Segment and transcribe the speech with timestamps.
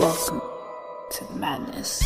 [0.00, 0.40] Welcome
[1.10, 2.00] to madness.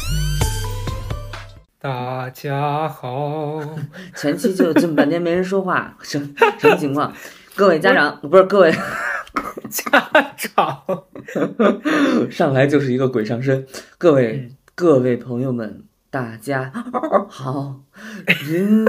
[1.78, 3.60] 大家好，
[4.16, 6.18] 前期就这么半天没人说话，什
[6.58, 7.12] 什么情况？
[7.54, 8.72] 各位家长不是各位，
[9.70, 10.82] 家长，
[12.32, 13.64] 上来就是一个鬼上身。
[13.96, 16.72] 各位、嗯各位朋友们，大家
[17.30, 17.82] 好。
[18.48, 18.84] 您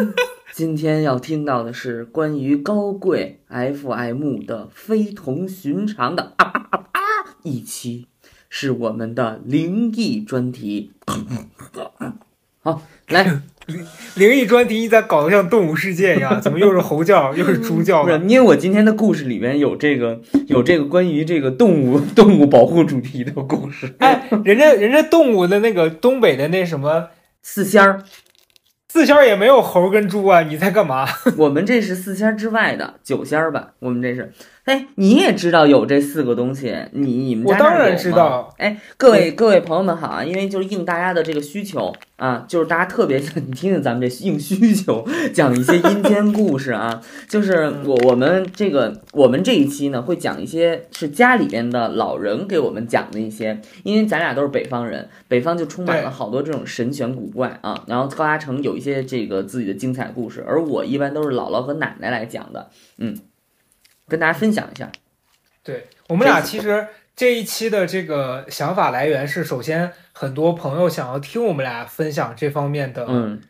[0.52, 7.00] 今天要听到的是关于高贵 FM 的非同寻常的啊啊啊啊
[7.44, 8.08] 一期，
[8.58, 10.94] 是我们的灵异专题。
[12.62, 13.42] 好，来，
[14.16, 16.40] 灵异专题，你咋搞得像动物世界一样？
[16.42, 23.94] 怎么又是猴叫， 又是猪叫不是，因为我今天的故事里面有这个有这个关于这个动物 动物保护主题的故事。
[24.00, 27.10] 哎，人家人家动物的那个东北的那什么
[27.42, 28.04] 四仙儿，
[28.88, 31.06] 四仙儿也没有猴跟猪啊，你在干嘛？
[31.36, 33.74] 我们这是四仙之外的九仙儿吧？
[33.80, 34.32] 我们这是，
[34.66, 37.96] 哎，你也知道有这四个东西，你你们家我当然。
[37.96, 40.24] 知道，哎，各位各位朋友们好啊！
[40.24, 47.02] 因为就是应大家的这个需求啊，就是大家特别想你听听咱们这应需求，讲一些阴间故事啊。
[47.30, 57.84] 就是我我们这个我们这一期呢会讲一些是家里边的老人给我们讲的一些，因为咱俩都是北方人，北方就充满了好多这种神玄古怪啊。
[57.88, 63.16] 然后高嘉诚有一些这个自己的精彩故事，而我一般都是姥姥和奶奶来讲的，嗯，
[64.08, 64.92] 跟大家分享一下。
[65.64, 73.42] 对我们俩其实这一期的这个想法来源是，首先很多朋友想要听我们俩分享这方面的嗯，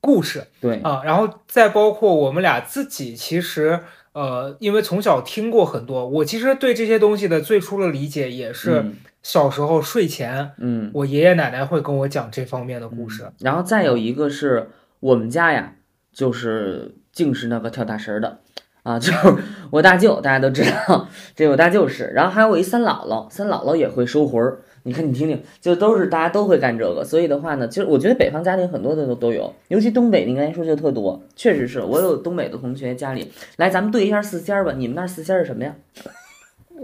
[0.00, 3.80] 故事，对，啊，然后再包括我们俩自己，其实
[4.12, 10.90] 呃，因为从小听过很多，我其实对这些东西的最初的理解也是嗯小时候睡前，嗯。
[10.94, 13.32] 我爷爷奶奶会跟我讲这方面的故事。
[13.40, 15.72] 然后再有一个是我们家呀，
[16.12, 18.40] 就是净是那个跳大神儿的，
[18.84, 19.34] 啊， 就是
[19.70, 22.12] 我大舅，大家都知道，这我大舅是。
[22.14, 24.58] 然后还有我一三姥姥，三姥姥也会收魂儿。
[24.86, 35.74] 你看，你听听，就都是大家都会干这个，所以的话呢，其实我觉得北方家庭很多的都都有，尤其东北，你刚才说就特多，确实是我有东北的同学家里，来，咱们对一下四仙儿吧，你们那四仙儿是什么呀？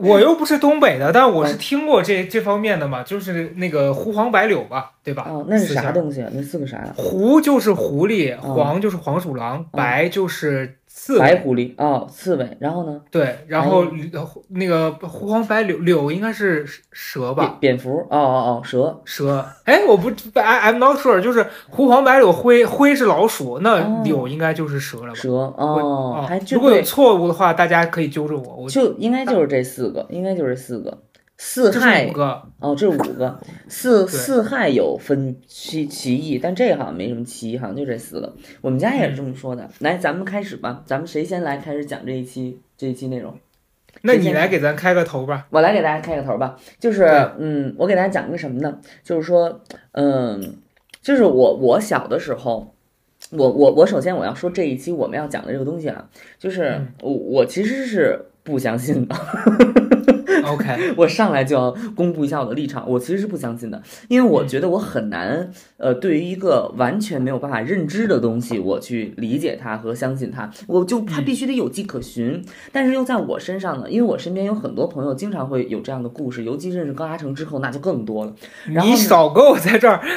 [0.03, 5.27] 我又不是东北的，但我是听过这这方面的嘛，就是那个狐黄白柳吧，对吧？
[5.28, 6.31] 哦，那是啥东西啊？
[6.32, 6.94] 那四个啥呀？
[6.97, 11.21] 狐就是狐狸，哦黄就是黄鼠狼，白就是刺猬。
[11.21, 13.01] 白狐狸哦，刺猬，然后呢？
[13.12, 13.87] 对，然后
[14.49, 17.56] 那个狐黄白柳柳应该是蛇吧？
[17.61, 25.15] 蝙蝙蝠，哦哦哦，蛇，蛇，哎，我不，I I'm not sure，就是狐黄白柳灰，灰是老鼠，哦那柳应该就是蛇了吧？
[25.15, 28.56] 蛇哦，如果有，错误的话，大家可以纠正我。
[28.56, 30.99] 我就应该就是这四个，应该就是四个。
[31.43, 32.06] 四害
[32.59, 38.37] 哦，这五个四四害有分歧歧义，但这个好像没什么歧义，好像就这四个。
[38.61, 39.67] 我们家也是这么说的。
[39.79, 43.34] 来，咱们开始吧，咱们谁先来开始讲这一期这一期内容？
[44.03, 45.47] 那你来给咱开个头吧。
[45.49, 47.05] 我来给大家开个头吧，就是
[47.39, 48.79] 嗯，我给大家讲一个什么呢？
[49.03, 49.62] 就是说，
[49.93, 50.59] 嗯，
[51.00, 52.75] 就是我我小的时候，
[53.31, 56.06] 我我我首先我要说这一期我们要讲的这个东西啊，
[56.39, 59.15] 就是嗯我我其实是不相信的
[60.47, 72.43] ，OK， 我上来就要公布一下我的立场，我其实是不相信的，因为我觉得我很难，呃，对于一个完全没有办法认知的东西，我去理解它和相信它，我就它必须得有迹可循。
[72.73, 78.34] 但是又在我身上呢，因为我身边有很多朋友经常会有这样的故事，尤其认识高嘉诚之后，那就更多了。
[78.67, 80.00] 然后你少跟我在这儿。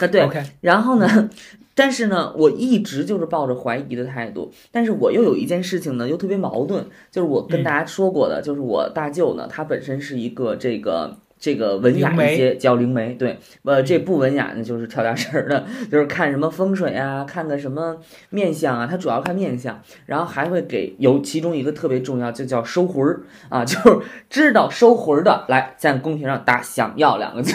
[0.00, 1.30] 啊，对，OK，然后呢，
[1.74, 4.50] 但是呢，我一直就是抱着怀疑的态度。
[4.70, 11.16] 但是我又有一件事情呢，又特别矛盾，就是我跟嗯大家说过的，就是我大舅呢，他本身是一个这个。
[11.38, 17.96] 这个文雅一些叫灵媒，对，呃，这不文雅呢，就是跳大神儿的， 就是看什么风水啊，看个什么
[18.30, 27.52] 面相啊，他主要看面相，然后还会给有其中一个特别重要，就叫收魂儿啊， 就是知道收魂儿的，来在公屏上打想要两个字，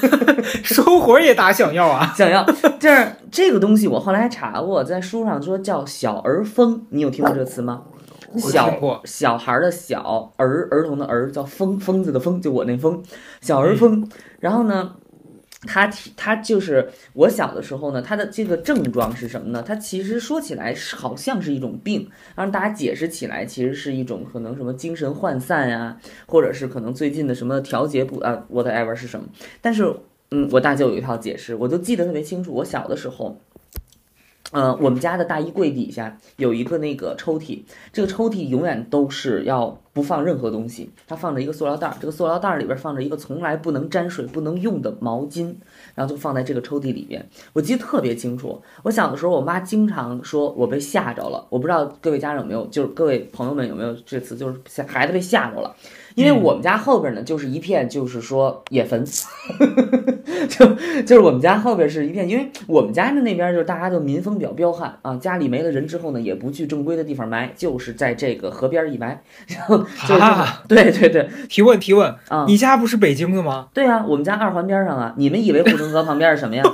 [0.64, 2.14] 收活也打想要啊。
[2.16, 2.42] 想要，
[2.80, 7.82] 就是这个东西，我后来还查过，在书上说叫小儿风，你有听过这个词吗？
[8.32, 13.02] 我小小孩儿的小儿儿童的儿叫疯疯子的疯，就我那疯，
[13.40, 14.08] 小儿疯。
[14.40, 14.94] 然后呢，
[15.66, 19.62] 他他就是我小的时候呢，他的这个症状是什么呢？
[19.62, 29.26] 他其实说起来是好像是一种病，让大家解释起来其实是一种可能什么精神涣散呀、或者是可能最近的什么调节不啊 whatever 是什么。
[29.60, 29.94] 但是
[30.30, 32.52] 嗯，我大舅有一套解释，我就记得特别清楚。
[32.52, 33.40] 我小的时候，
[34.50, 37.62] 呃，我们家的大衣柜底下有一个那个抽屉，
[37.92, 45.54] 这个抽屉永远都是要不放任何东西，它放着一个塑料袋儿，这个塑料袋儿里边放着一个从来不能沾水、不能用的毛巾，
[45.94, 47.28] 然后就放在这个抽屉里面。
[47.52, 51.46] 我记得特别清楚，我小的时候，我妈经常说我被吓着了。
[51.50, 55.76] 我不知道各位家长有没有，就是各位朋友们有没有这次就是孩子被吓着了。
[56.18, 59.04] 因为我们家后边呢，就是一片，就是说野坟，
[60.48, 60.66] 就
[61.02, 70.20] 就是我们家后边是一片，因为我们家的那边就是大家就民风比较彪悍啊，家里没了人之后呢，也不去正规的地方埋，就是在这个河边一埋， 然后就是
[70.66, 72.12] 对对对，提问提问。
[72.28, 73.68] 啊，你家不是北京的吗？
[73.72, 76.64] 对啊，我们家二环边上啊，你们以为护城河旁边是什么呀？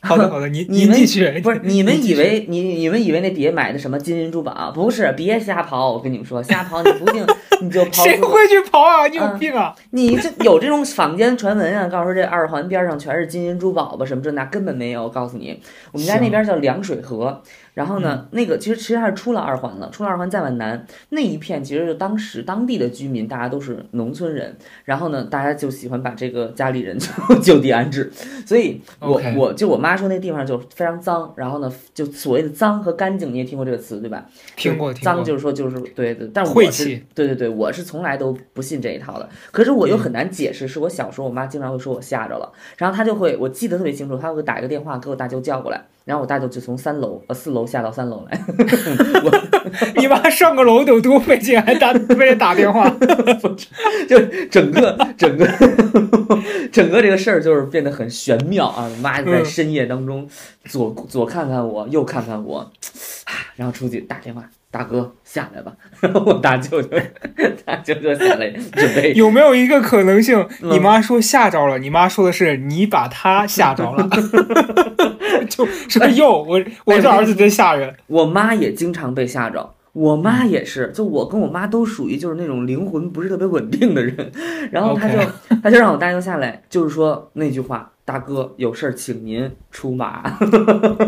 [0.00, 4.72] 好 的好的，你你们继续，不是你们以为你你们以为那底下买的什么金银珠宝？
[4.74, 5.92] 不是，别瞎刨！
[5.92, 7.26] 我跟你们说，瞎刨你不定
[7.60, 8.02] 你就刨。
[8.02, 9.06] 谁会去刨啊？
[9.06, 9.74] 你有病啊！
[9.90, 11.86] 你这有这种坊间传闻啊？
[11.88, 14.06] 告诉说这二环边上全是金银珠宝吧？
[14.06, 15.02] 什么这那根本没有。
[15.04, 15.60] 我告诉你，
[15.92, 17.42] 我们家那边叫凉水河。
[17.78, 24.56] 然后呢，那个其实其实还是出了二环了，出了二环再往南那一片，其实就当时当地的居民，大家都是农村人。
[24.84, 28.10] 然后呢，大家就喜欢把这个家里人 就就地安置。
[28.44, 31.32] 所以，我我就我妈说那地方就非常脏。
[31.36, 34.26] 然后呢，就所谓的脏和干净，你也听过这个词对吧？
[34.56, 34.92] 听过。
[34.94, 39.28] 脏就是说就是对对，但是我是对对对，我是从来都不信这一套的。
[39.52, 45.80] 可是我又很难解释，是我小时候我妈经常会说我吓着了，然后她就会我记得特别清楚，她会打一个电话给我大舅叫过来。
[46.08, 48.40] 然后我大舅就从三楼呃四楼下到三楼来，
[49.94, 52.88] 你妈上个楼都多费劲，还打为了打电话，
[54.08, 54.18] 就
[54.50, 55.46] 整个整个
[56.72, 58.90] 整个这个事儿就是变得很玄妙啊！
[59.02, 60.26] 妈在深夜当中
[60.64, 62.70] 左左看看我，右看看我，
[63.56, 64.48] 然后出去打电话。
[64.70, 66.90] 大哥下来吧，然 后我大舅舅，
[67.64, 69.12] 大舅舅下来准备。
[69.16, 71.78] 有没有一个可能性，你妈说吓着了？
[71.78, 74.08] 你妈说的是你把他吓着了，
[75.48, 77.94] 就是哟，我我这儿子真吓人。
[78.08, 84.30] 我妈也经常被吓着，我妈也是，就我跟我妈都属于就是那种灵魂不是特别稳定的人。
[84.70, 85.18] 然后他就
[85.62, 87.90] 他就让我大舅下来，就是说那句话。
[88.08, 90.22] 大哥有事儿，请您出马。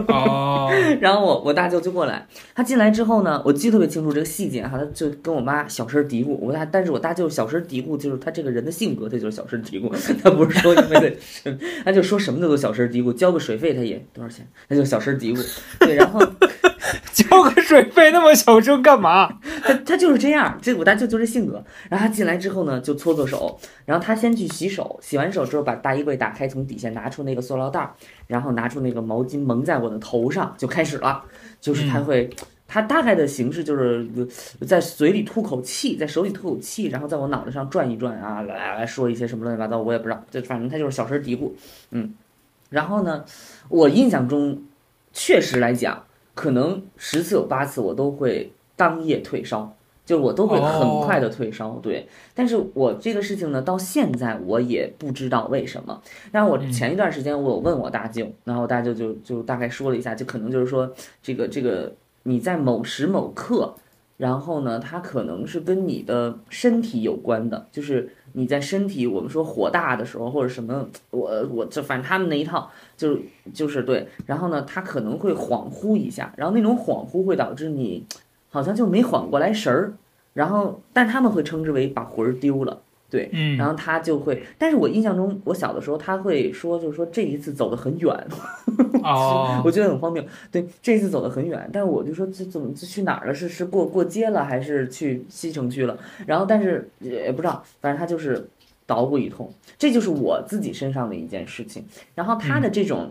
[0.09, 0.71] 哦，
[1.01, 6.37] 然后我我大舅就过来，他进来之后呢，我记得特别清楚这个细节哈，他就跟我妈小声嘀咕。
[6.39, 9.91] 我大，但是我大舅小声嘀咕，就是他这个人的性格，他就是小声嘀咕，
[10.23, 11.51] 他不是说因为他，
[11.87, 15.59] 他就说什么都小声嘀咕，交个水费他也多少钱，他就小声嘀咕。
[15.79, 16.21] 对，然后
[17.15, 19.33] 交个水费那么小声干嘛？
[19.65, 21.65] 他他就是这样，这我大舅就这性格。
[21.89, 26.91] 然后他进来之后呢，就搓搓手，然后他先去洗手，洗完手之后把大衣柜打开，从底下。
[26.91, 27.89] 拿出那个塑料袋，
[28.27, 31.23] 然后拿出那个毛巾蒙在我的头上，就开始了。
[31.61, 32.29] 就是他会，
[32.67, 34.05] 他大概的形式就是
[34.67, 40.21] 在嘴里吐口气，在手里吐口气，然后在我脑袋上转一转啊，来来说一些什么乱七八糟，我也不知道。
[40.33, 41.53] 就反正他就是小声嘀咕，
[41.93, 42.13] 嗯。
[42.71, 43.25] 然后呢，
[43.69, 44.61] 我印象中
[45.13, 46.05] 确实来讲，
[46.41, 49.77] 可能十次有八次我都会当夜退烧。
[50.07, 56.03] 就我都会很快的退烧，对，但是我这个事情呢，到现在我也不知道为什么。
[56.33, 60.93] 但我前一段时间我有问我大舅，然后我大舅就就大概说了一下，就可能就是说
[61.23, 61.95] 这个这个
[62.25, 63.73] 你在某时某刻，
[64.17, 73.19] 然后呢，它可能是跟你的身体有关的，就是你在身体我们说火大的时候或者什么，我我就反正他们那一套就
[73.53, 78.07] 就是对，然后呢，他可能会恍惚一下，然后那种恍惚会导致你。
[78.53, 79.93] 好像就没缓过来神儿，
[80.35, 82.81] 然后，但他们会称之为把魂儿丢了，
[83.11, 88.15] 对，嗯，然后他就会，但是我印象中，我小的时候他会说，就是说这一次走得很远，
[89.03, 93.35] 哦， 我觉得很荒谬，对，这一次走得很远，但是我就说这怎么这去哪儿了？
[93.35, 95.99] 是是过过街了，还是去西城区了？
[96.27, 98.49] 然后，但是也不知道，反正他就是
[98.87, 101.85] 捣鼓一通，这就是我自己身上的一件事情。
[102.15, 103.11] 然后他的这种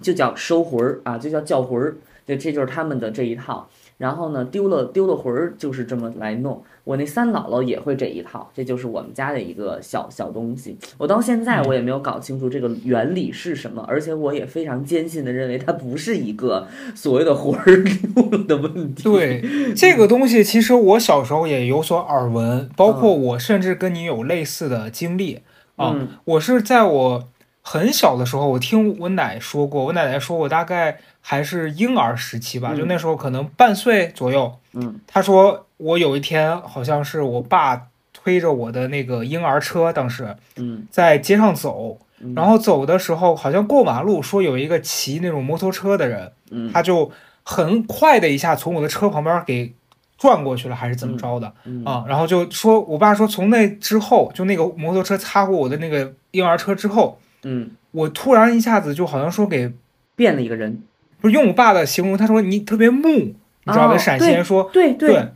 [0.00, 3.68] 就叫收魂儿啊，就叫叫魂儿，对，这就是他们的这一套。
[3.96, 6.62] 然后呢，丢了丢了魂儿就是这么来弄。
[6.84, 10.76] 我那三姥姥也会这一套，这就是我们家的一个小小东西。
[10.98, 19.02] 我到现在我也没有搞清楚这个原理是什么，而且我也非常坚信的认为它不是一个所谓的魂儿丢了的问题。
[19.08, 19.42] 对
[19.74, 25.40] 这个东西，其实我小时候也有所耳闻，包括我甚至跟你有类似的经历
[25.76, 25.96] 啊。
[26.24, 27.24] 我是在我
[27.66, 31.00] 很小的时候，我听我奶说过，我奶奶说我大概。
[31.26, 34.58] 还是婴儿时期吧，就那时候可能半岁左右。
[34.74, 41.98] 嗯，她说我有一天好像是我爸推着我的那个婴儿车，当时嗯在街上走，
[42.36, 46.30] 然后走的时候好像过马路，说有一个骑那种摩托车的人，
[46.70, 47.10] 他就
[47.42, 49.72] 很快的一下从我的车旁边给
[50.18, 51.46] 转过去了，还是怎么着的
[51.86, 52.04] 啊？
[52.06, 59.72] 然后就说我爸说从那之后，就那个摩托车擦过我的那个婴儿车之后，嗯，我突然一下子就好像说给
[60.16, 60.82] 变了一个人。
[61.20, 63.96] 不是用我爸的形容，他说你特别木，你知道吧？
[63.96, 65.28] 陕西人说对对，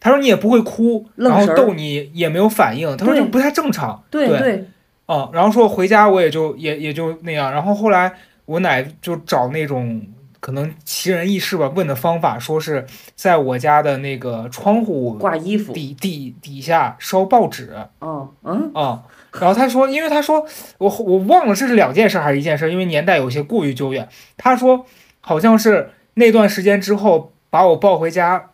[0.00, 4.02] 他说你也不会哭，然后逗你也没有反应，他说就不太正常。
[4.10, 4.64] 对对，
[5.08, 8.12] 嗯，然后说回家我也就也也就那样，然后后来
[8.44, 10.06] 我奶就找那种。
[10.38, 12.86] 可能奇人异事吧，问的方法说是
[13.16, 17.74] 在我家的那个窗户挂衣服底底底下烧报纸。
[17.98, 19.02] 哦，嗯啊，
[19.40, 20.46] 然后他说，因为他说
[20.78, 24.08] 我我忘了这是两件事还是一件事，因为年代有些过于久远。
[24.36, 24.84] 他说
[25.20, 28.50] 好像是那段时间之后把我抱回家，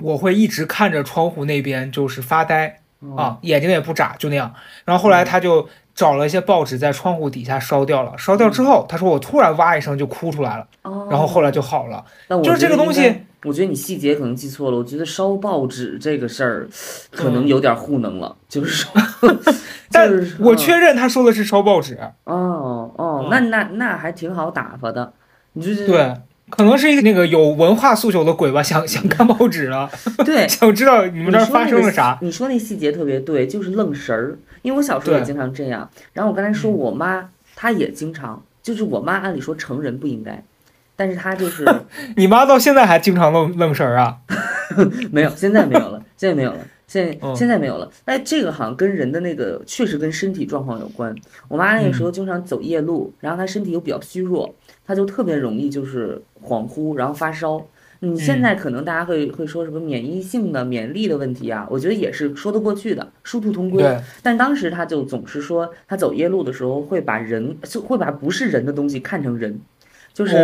[0.00, 2.80] 我会一直看着窗户那边就是发呆
[3.16, 4.54] 啊，眼睛也不眨，就那样。
[4.84, 5.68] 然后后来他就。
[5.94, 10.66] 找了一些报纸在窗户底下烧掉了，烧掉之后，他说我突然哇一声就哭出来了，
[11.10, 12.04] 然后后来就好了。
[12.42, 14.78] 就是这个东西，我觉得你细节可能记错了。
[14.78, 16.68] 我觉得烧报纸这个事儿
[17.10, 18.92] 可能有点糊弄了，就是说，
[19.92, 21.98] 但我确认他说的是烧报纸。
[22.24, 25.12] 哦哦，那那那还挺好打发的，
[25.52, 26.14] 你就是对。
[26.56, 29.90] 可能是一个那个有文化诉求的鬼吧，想想看报纸了，
[30.24, 32.18] 对， 想知道你们那儿发生了啥。
[32.20, 34.38] 你说那细节特别对，就是愣神儿。
[34.60, 35.90] 因为我小时候也经常这样。
[36.12, 40.44] 然后我刚才说我妈，她也经常，就是我妈按理说成人不应该，
[40.94, 41.66] 但是她就是。
[42.16, 44.18] 你妈到现在还经常愣愣神儿啊？
[45.10, 46.58] 没有，现在没有了，现在没有了，
[46.92, 47.90] 现在现在没有了。
[48.04, 51.14] 哎，这个好像跟人的那个确实跟身体状况有关。
[51.48, 54.54] 我妈那个时候经常走夜路，然后她身体又比较虚弱。
[54.84, 57.64] 她就特别容易就是恍惚，然后发烧。
[58.00, 61.66] 你现在可能大家会会说什么免疫性的、免疫力的问题啊？
[61.70, 63.82] 我觉得也是说得过去的，殊途同归。
[64.22, 69.58] 但当时他就总是说，他走夜路的时候会把人就会把不是人的东西看成人，
[70.12, 70.34] 就是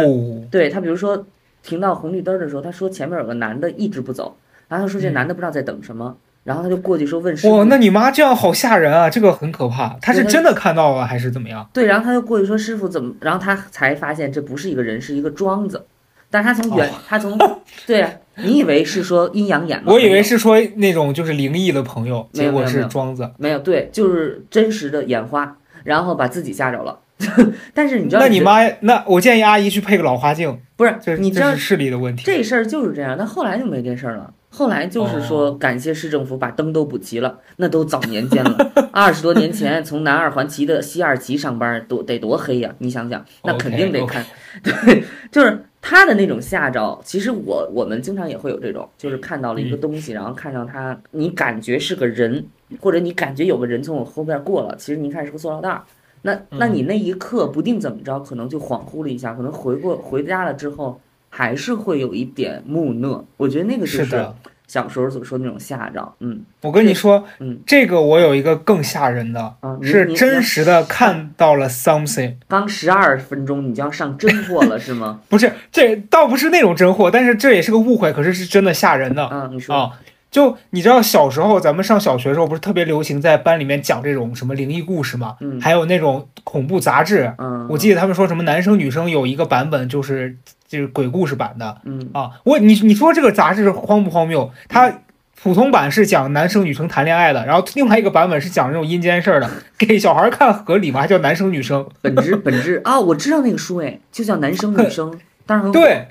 [0.50, 1.26] 对他，比如说
[1.62, 4.36] 停到红绿灯的时候，他说前面有个男的一直不走，
[4.68, 6.16] 然后他说这男的不知道在等什么。
[6.48, 9.10] 然后他就过去说问师傅，哇，那你妈这样好吓人啊！
[9.10, 11.68] 这个很可怕，他是真的看到了还是怎么样？
[11.74, 13.14] 对，然后他就过去说师傅怎么？
[13.20, 15.84] 然后他才发现这不是一个人，是一个庄子。
[16.30, 17.38] 但是他从远，他从
[17.86, 19.92] 对啊，你以为是说阴阳眼吗？
[19.92, 23.30] 我以为是说那种就是灵异的朋友，结果是庄子。
[23.36, 26.98] 没有，对，就是真实的眼花，然后把自己吓着了。
[27.74, 28.22] 但是你知道？
[28.22, 30.58] 那你妈那我建议阿姨去配个老花镜。
[30.76, 32.22] 不是，你知道视力的问题。
[32.24, 34.32] 这事儿就是这样，但后来就没这事儿了。
[34.50, 38.90] 后来就是说，感谢市政府把灯都补齐了，那都早年间了。
[38.90, 42.74] 二十多年前，从南二环骑的西二旗上班，多得多黑呀！
[42.78, 44.24] 你想想，那肯定得看。
[44.62, 46.98] 对，就是他的那种吓着。
[47.04, 52.46] 其实我我们经常也会有这种，就是看到了一个东西，然后看上他，你感觉是个人，
[52.80, 55.82] 或者你感觉有个人从我后边过了，其实你看是个塑料袋。
[56.22, 60.98] 那那你那一刻不定怎么着，可能就恍惚了一下，可能回过回家了之后。
[61.38, 64.26] 还是会有一点木讷，我觉得那个就是
[64.66, 66.12] 小时候所说那种吓着。
[66.18, 72.34] 嗯，我跟你说，嗯，这个我有一个更吓人的，是真实的 看到了 something。
[72.48, 75.20] 刚十二分钟你就要上真货了是吗？
[75.30, 79.28] 不是，这倒不是那种真货，但是这也是个误会，可是是真的吓人的。
[79.30, 79.92] 嗯，你说啊，
[80.32, 85.36] 就你知道小时候咱们上小学的时候不是特别流行在班里面讲这种什么灵异故事吗？
[85.40, 87.32] 嗯，还有那种恐怖杂志。
[87.38, 90.36] 嗯，我记得他们说什么男生女生有一个版本就是。
[90.68, 94.52] 就是鬼故事版的，嗯啊，我你你说这个杂志荒不荒谬？
[94.68, 95.00] 它
[95.40, 101.00] 普通版是讲男生女生谈恋爱的，然后另外一个版本是讲那种阴间事儿的， 给小孩看合理吗？
[101.00, 101.88] 还叫男生女生？
[102.02, 106.08] 本质本质啊，我知道那个书哎，就叫男生女生，当然对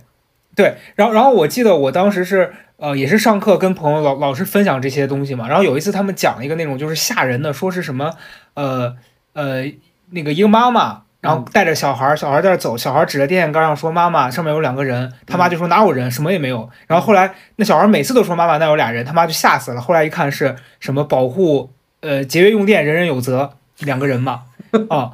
[0.55, 8.13] 对，然后然后我记得我当时是呃也是上课跟朋友老老师分享这些东西嘛，然后有一次他们讲一个那种就是吓人的，说是什么
[8.55, 8.95] 呃
[9.33, 9.65] 呃
[10.09, 11.03] 那个一个妈妈。
[11.19, 16.09] 然后带着小孩儿，小孩在那走，小孩指着电线杆上说：“妈妈，上面有两个人。”他妈就说：“哪有人？
[16.11, 19.81] 什么也没有。”然后后来那小孩每次都说：“妈妈，那有俩人。”他妈就吓死了。
[19.81, 21.71] 后来一看是什么保护
[22.01, 24.43] 呃节约用电，人人有责，两个人嘛
[24.89, 25.13] 啊。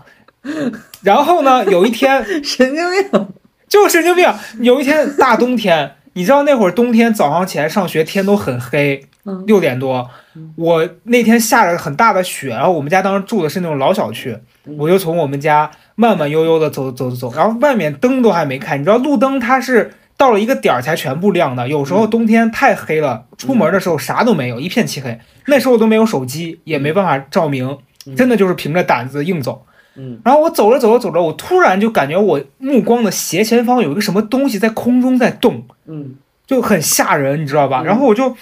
[1.03, 3.27] 然后呢，有一天 神经病，
[3.69, 4.29] 就神经病。
[4.59, 9.05] 有一天大冬天，你知道那会儿冬天早上起来上学天都很黑，
[9.47, 10.09] 六点多，
[10.57, 14.37] 我那天下着很大的雪，然后我们家当时住的是那种老小区，
[14.77, 15.71] 我就从我们家。
[15.95, 21.67] 慢慢悠悠的走走走走，然后外面灯都还没开，你知道路灯它是到了一个点儿才全部亮的。
[21.67, 25.19] 有时候冬天太黑了，出门的时候啥都没有，一片漆黑。
[25.47, 27.77] 那时候都没有手机，也没办法照明，
[28.15, 29.65] 真的就是凭着胆子硬走。
[29.95, 36.15] 嗯，然后我走着走着走着，我突然就感觉我目光的斜前方有一个什么东西在空中在动，嗯，
[36.47, 37.83] 就很吓人，你知道吧？
[37.83, 38.35] 然后我就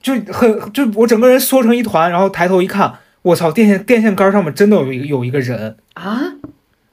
[0.00, 6.34] 就很就我整个人缩成一团，然后抬头一看，我操，电线电线杆上面真的有一个有一个人啊！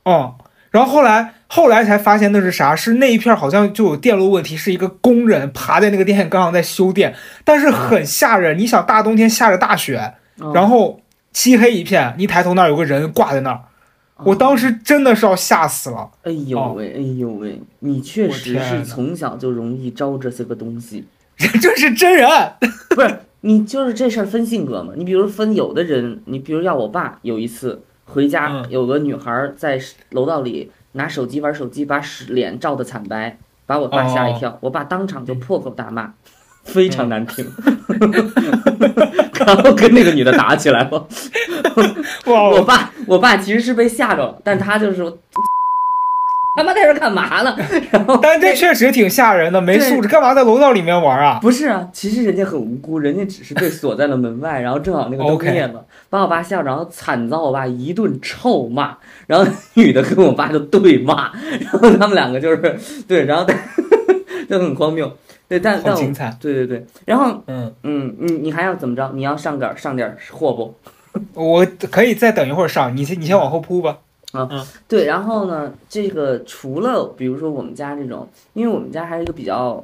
[0.03, 0.35] 哦，
[0.71, 2.75] 然后后来后来才发现那是啥？
[2.75, 8.57] 是那一片好像就有电路问题，是一个工人爬在那个电线杆上在修电，但是很吓人。
[8.57, 10.13] 你想大冬天下着大雪，
[10.53, 13.59] 然后漆黑一片，你抬头那儿有个人挂在那儿，
[14.23, 16.09] 我当时真的是要吓死了。
[16.23, 21.05] 哎呦喂，哎呦喂，你确实是从小就容易招这些个东西。
[21.59, 22.29] 这是真人，
[22.95, 24.93] 不是你就是这事儿分性格嘛？
[24.95, 27.81] 你比如分有的人，你比如要我爸有一次
[28.13, 29.79] 回家，有个女孩在
[30.11, 36.13] 楼道里拿手机玩手机，把脸照的惨白，把我爸吓一跳，我爸当场就破口大骂。
[36.63, 37.43] 非常难听，
[39.33, 41.07] 然后跟那个女的打起来了。
[42.23, 45.17] 我爸，我爸其实是被吓着了，但他就是说，
[46.55, 47.55] 他妈在这干嘛呢？
[47.91, 51.39] 然后，但这确实挺吓人的，没素质，干嘛在楼道里面玩啊？
[51.41, 61.31] 不是啊，其实人家很无辜，人家只是被 锁在了门外，然后正好那个灯灭了，把我爸吓着，然后惨遭我爸一顿臭骂，然后女的跟我爸就对骂，
[61.61, 62.57] 然后他们两个就是
[63.07, 63.45] 对，然后
[64.49, 65.09] 就很荒谬。
[65.47, 65.93] 对，但但
[66.39, 69.11] 对对对，然后嗯嗯，你你还要怎么着？
[69.13, 70.73] 你要上点上点货不？
[71.33, 73.97] 我可以再等一会儿上，你先你先往后铺吧。
[74.31, 79.83] 啊，对，然后呢，这个除了比如说我们家这种，因为我们家还是一个比较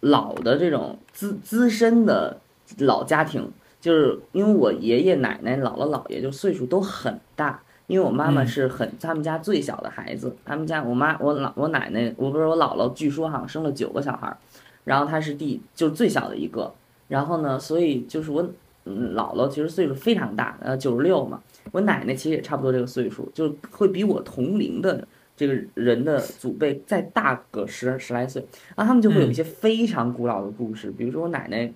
[0.00, 2.38] 老的这种资资深的
[2.78, 14.36] 老家庭，就是因为我爷爷奶奶、姥姥姥爷就岁数都很大，因为我妈妈是很他们家最小的孩子，他们家我妈我姥我奶奶我不是我姥姥，据说好像生了九个小孩。
[14.84, 16.70] 然后她是第就是最小的一个，
[17.08, 18.46] 然后呢，所以就是我
[18.84, 21.42] 姥姥其实岁数非常大，呃，九十六嘛。
[21.72, 28.44] 我奶奶其实也差不多这个岁数，就会比我同龄的这个人的祖辈再大个十十来岁。
[28.76, 31.72] 然后他们就会有一些非常古老的故事，比如说我奶奶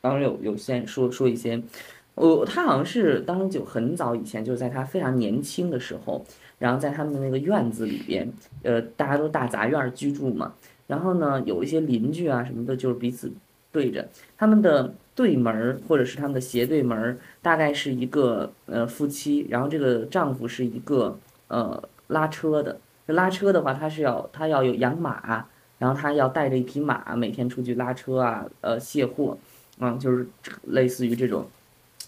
[0.00, 1.62] 当时有有先说说一些，
[2.14, 6.24] 我她好像是当时就很早以前，就是在她非常年轻的时候，
[6.58, 8.26] 然后在他们的那个院子里边，
[8.62, 10.54] 呃，大家都大杂院居住嘛。
[10.86, 13.30] 然后呢，有一些邻居啊什么的，就是彼此
[13.72, 22.78] 对着他们的对门儿，或者是他们的斜对门儿，大概是一个呃夫妻，然后这个丈夫是一个呃拉车的。
[23.06, 25.46] 拉车的话，他是要他要有养马，
[25.78, 29.36] 然后他要带着一匹马每天出去拉车啊，呃卸货，
[29.80, 30.26] 嗯，就是
[30.68, 31.46] 类似于这种。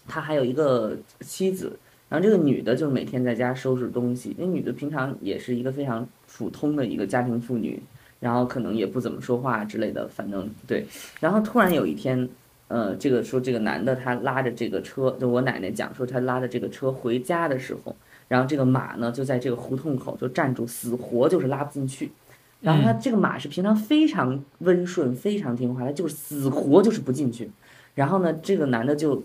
[0.07, 1.77] 他还有一个妻子，
[2.09, 4.35] 然后这个女的就每天在家收拾东西。
[4.37, 7.81] 那女的平常也是一个非常普通的一个家庭妇女。
[8.23, 10.85] 然后可能也不怎么说话之类的，反正对。
[11.19, 12.29] 然后突然有一天，
[12.69, 17.93] 呃，这个说这个男的他拉着这个车，就我奶奶讲说他拉着这个车回家的时候，
[18.29, 22.13] 然后这个马呢就在这个胡同口就站住，死活就是拉不进去。
[22.61, 27.51] 然后他这个马是平常非常温顺、非常听话，他就是死活就是不进去。
[27.93, 29.21] 然后呢，这个男的就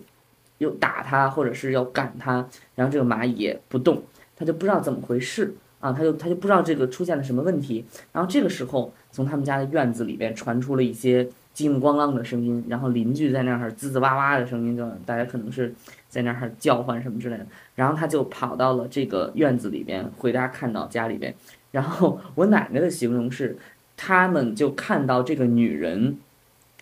[0.57, 2.45] 又打他，或者是要赶他，
[2.75, 4.03] 然后这个马也不动，
[4.35, 5.55] 他就不知道怎么回事。
[5.79, 11.23] 啊，他就他就不知道这个出现了什么问题，然后这个时候从他们家的院子里边传出了一些
[11.55, 15.73] 叽里咣啷的声音，然后邻居在那儿滋滋哇哇的声音，就大家可能是
[16.09, 21.33] 在那儿叫唤什么之类的，然后他就跑到了这个院子里边，回家看到家里边，
[21.71, 23.57] 然后我奶奶的形容是，
[23.95, 26.17] 他们就看到这个女人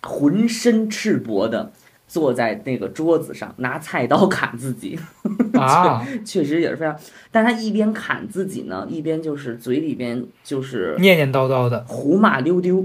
[0.02, 1.70] 浑身赤膊的。
[2.08, 4.98] 坐在那个桌子上拿菜刀砍自己，
[5.52, 6.96] 啊，确实也是非常。
[7.30, 12.82] 但他一边砍自己呢，一边就是嘴里边就是念念叨叨的胡骂溜丢，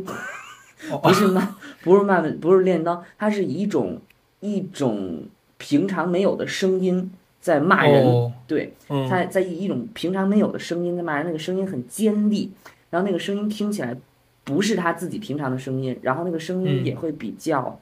[1.01, 3.97] 不是骂，不是骂，不是练刀，他是一种
[4.41, 5.23] 一种
[5.57, 7.09] 平常没有的声音
[7.39, 8.73] 在骂人，对，
[9.09, 12.51] 他在以一种平常没有的声音在骂人，那个声音很尖利，
[12.89, 13.95] 然后那个声音听起来
[14.43, 17.79] 不是他自己平常的声音，然后那个声音也会比较。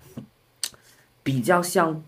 [1.24, 2.04] 比较像，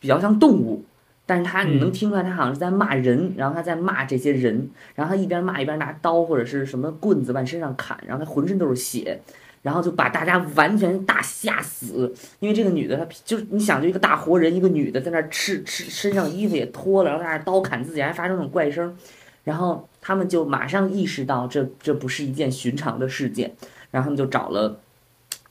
[0.00, 0.84] 比较像动物，
[1.26, 9.20] 但是他你能听出来，他好像是在骂人，然后他在骂这些人，然后他一边骂一边拿刀或者是什么棍子往身上砍，然后他浑身都是血，
[9.62, 12.14] 然后就把大家完全大吓死。
[12.40, 18.96] 因为这个女的，她就是你想，就一个大活人，一个女的在那吃吃，身上衣服也脱了，然后在那刀砍自己，还发出那种怪声，
[19.44, 23.54] 然后他们就马上意识到这这不是一件寻常的事件，
[23.90, 24.80] 然后他们就找了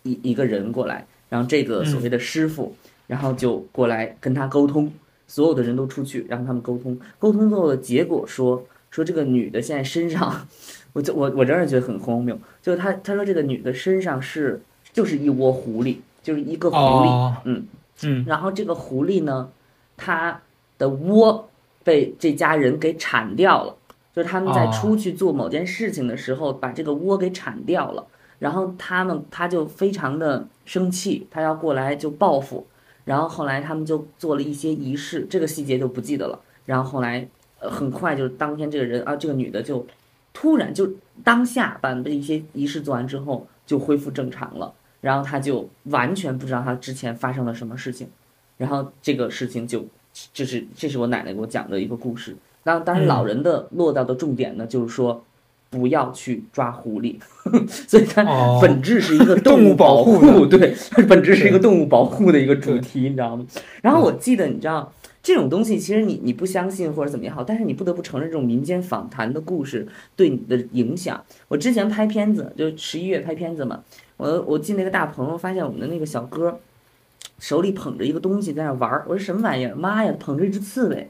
[0.03, 2.75] 一一个人过来，然后这个所谓的师傅。
[3.07, 4.91] 然后就过来跟他沟通，
[5.25, 10.47] 所有的人都出去，然后他们沟通，沟通最后的结果说说这个女的现在身上，
[10.93, 14.61] 我就我我仍然觉得很荒谬，就是他他说这个女的身上是
[14.93, 17.65] 就是一窝狐狸，就是一个狐狸，嗯。
[18.03, 19.49] 嗯，然后这个狐狸呢，
[19.95, 20.39] 它
[20.77, 21.49] 的窝
[21.83, 23.75] 被这家人给铲掉了，
[24.13, 28.05] 就是他们在出去做某件事情的时候把这个窝给铲掉了，
[28.37, 32.67] 然后他们他就非常的生气，他要过来就报复。
[33.07, 36.37] 然后后来他们就做了一些仪式，这个细节就不记得了。
[36.65, 37.25] 然后后来，
[37.61, 39.87] 呃，很快就是当天这个人啊，这个女的就
[40.33, 40.91] 突然就
[41.23, 44.73] 当下把这一些仪式做完之后就恢复正常了。
[44.99, 48.09] 然后她就完全不知道她之前发生了什么事情。
[48.57, 49.85] 然后这个事情就
[50.33, 52.35] 就是这是我奶奶给我讲的一个故事。
[52.63, 55.23] 那当然，老人的落到的重点呢，就是说
[55.69, 57.15] 不要去抓狐狸，
[57.67, 58.23] 所以它
[58.61, 60.73] 本质是一个动物保护，对，
[61.07, 63.45] 本质是一个动物保护的一个主题，你知道吗？
[63.81, 71.21] 然后我记得，你知道这种东西，其实你你不相信或者怎么也好，但是你不得不承认，这种民间访谈的故事对你的影响。
[71.49, 73.81] 我之前拍片子，就十一月拍片子嘛，
[74.15, 76.59] 我我进那个大棚，发现我们的那个小哥
[77.39, 79.75] 手里捧着一个东西在那玩儿，我说什么玩意儿？
[79.75, 81.09] 妈呀，捧着一只刺猬。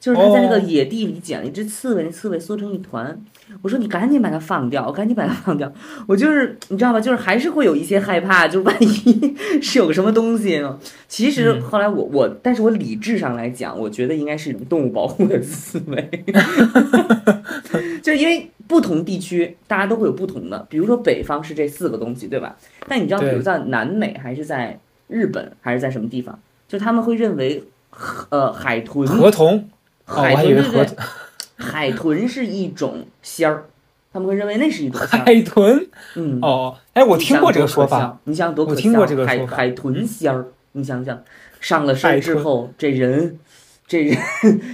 [0.00, 3.20] 就是他在那个野地里捡了一只刺猬，那刺猬缩成一团。
[3.62, 5.72] 我说你赶紧把它放掉，赶紧把它 放掉。
[6.06, 10.78] 我就是你知道吧，就是还是会有一些害怕，就万一是有个什么东西呢？
[11.08, 16.24] 其实后来我我，但是我理智上来讲，我觉得应该是一种动物保护的思维。
[18.02, 22.56] 就是因为不同地区大家都会有不同的，比如说北方是这四个东西，对吧？
[22.86, 27.64] 但你知道，比如在南美还是在日本还是在什么地方，就他们会认为
[28.28, 29.68] 呃海豚、河童。
[30.08, 30.96] 海豚对对，
[31.56, 33.64] 海豚是一种仙儿，
[34.12, 35.86] 他们会认为那是一种海豚。
[36.14, 38.76] 嗯哦，哎，我听过这个说法，你想多可笑？
[38.76, 41.22] 我听过这个海海豚仙儿，你想想，
[41.60, 43.38] 上了山之后，这人，
[43.86, 44.02] 这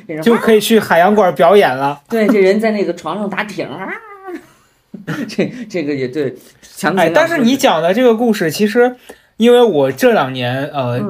[0.07, 2.01] 人就可以去海洋馆表演了。
[2.09, 3.89] 对，这人在那个床上打挺啊，
[5.27, 6.37] 这这个也对。
[6.97, 8.95] 哎，但是你讲的这个故事，其实
[9.39, 11.03] 因为我这两年呃，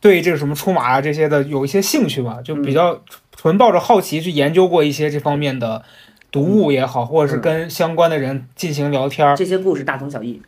[0.00, 3.00] 对这个什么出马啊这些的有一些兴趣嘛，就比较。
[3.40, 5.84] 纯抱着好奇去研究过一些这方面的
[6.32, 10.42] 读物也好，或者是跟相关的人进行聊天，这些故事大同小异，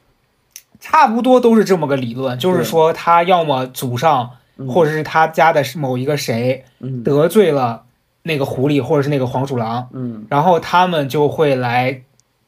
[0.81, 4.33] 差不多都是这么个理论，就是说他要么祖上
[4.68, 6.64] 或者是他家的某一个谁
[7.05, 7.85] 得罪了
[8.24, 12.03] 那个狐狸或者是那个黄鼠狼，嗯，然后他们就会来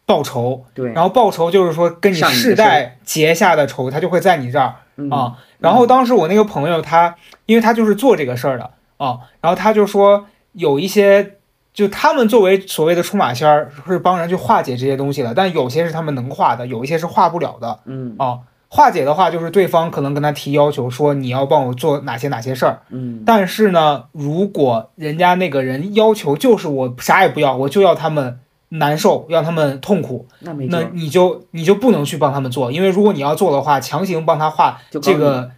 [0.04, 4.74] 报仇，对，然后报仇就是说跟你世代结下的仇，他就会在你这儿
[5.08, 5.38] 啊。
[5.60, 7.14] 然后当时我那个朋友他，
[7.46, 8.68] 因为他就是做这个事儿的
[9.04, 10.26] 啊，然后他就说。
[10.54, 11.38] 有一些，
[11.72, 15.32] 就他们作为所谓的出马仙儿，是帮人去化解这些东西的。
[15.32, 17.80] 但有些是他们能化的，有一些是化不了的。
[17.86, 22.82] 嗯，啊，化解的话，就是对方可能跟他提要求，说你要帮我做哪些哪些事儿。
[22.90, 35.50] 嗯，但是呢，如果人家那个人要求就是我啥也不要，我就要他们难受，让他们痛苦，那没那你就你就不能去帮他们做，因为如果你要做的话，强行帮他化这个。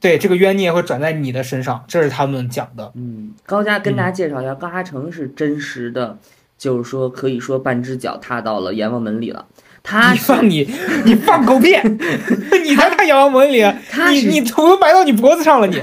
[0.00, 2.90] 对这个冤孽会转在你的身上，这是他们讲的。
[2.94, 6.18] 嗯，高家跟大家介绍一下，高阿成是真实的，
[6.56, 9.46] 就是说可以说半只脚踏到了阎王门里了。
[9.82, 10.70] 他你放你
[11.06, 11.74] 你放狗屁！
[12.64, 13.64] 你才看阎王门里，
[14.12, 15.82] 你你头都埋到你脖子上了， 你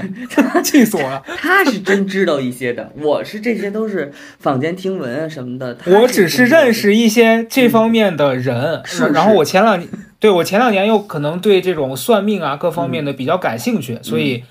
[0.62, 1.20] 气死我了。
[1.36, 5.76] 他是真知道一些的，我是这些都是坊间听闻啊什么的。
[5.86, 9.88] 我只是认识一些这方面的人，然后我前两年。
[10.20, 14.42] 对我前两年又可能对这种算命啊各方面的比较感兴趣，所以，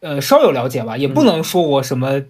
[0.00, 2.22] 呃，稍有了解吧，也不能说我什么，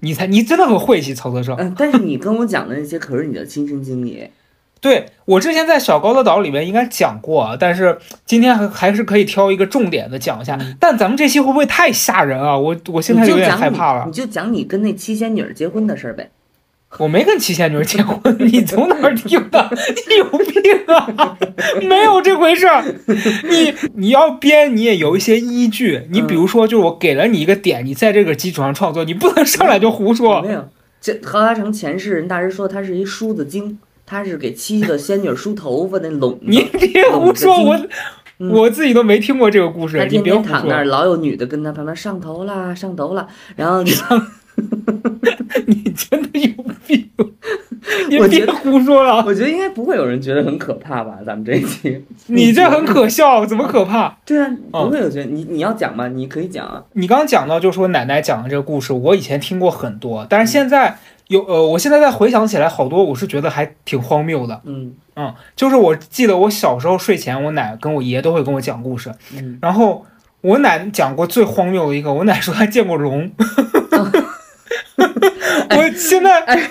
[0.00, 1.56] 你才你真的很晦气，曹德胜。
[1.58, 4.28] 嗯，但是你跟我讲的那些可是你的亲身经历。
[4.84, 10.58] 对我之前在小高的岛里面应该讲过，但是今天还还是可以挑一个重点的讲一下。
[10.78, 12.58] 但咱们这期会不会太吓人啊？
[12.58, 14.04] 我我现在有点害怕了。
[14.04, 16.30] 你就讲你跟那七仙女结婚的事儿呗。
[16.98, 19.68] 我没跟七仙女结婚，你从哪儿听的？
[20.08, 21.36] 你有病啊！
[21.82, 22.84] 没有这回事儿。
[23.48, 26.02] 你你要编，你也有一些依据。
[26.10, 30.40] 你比如说，就是我给了你一个点，你在这个基础上创作，你不能上来就胡说。
[30.42, 30.68] 没有，
[31.00, 33.76] 这何大成前世人大师说他是一梳子精，
[34.06, 36.38] 他是给七个仙女梳头发那拢。
[36.42, 37.80] 你别胡说，我
[38.38, 39.98] 我自己都没听过这个故事。
[39.98, 43.26] 他天天躺那儿，老有女的跟他旁边上头啦，上头了，
[43.56, 44.26] 然后上。
[45.66, 47.10] 你真的有病！
[48.08, 49.24] 你别胡说了。
[49.26, 51.18] 我觉得应该不会有人觉得很可怕吧？
[51.24, 54.16] 咱们这一期， 你这很可笑，怎么可怕？
[54.24, 56.08] 对啊，不会有觉得你你要讲吗？
[56.08, 56.82] 你可以讲啊。
[56.92, 60.96] 你刚刚讲到，就是我奶奶讲的这个故事，我以前听过很多，但是现在
[61.28, 64.60] 有呃，我现在再回想起来，好多我是觉得还挺荒谬的。
[64.64, 69.12] 嗯嗯，就是我记得我小时候睡前，我奶跟我爷都会跟我讲故事。
[69.36, 70.04] 嗯，然后
[70.40, 73.30] 我奶讲过最荒谬的一个，我奶说她见过龙。
[75.70, 76.70] 我现在哎，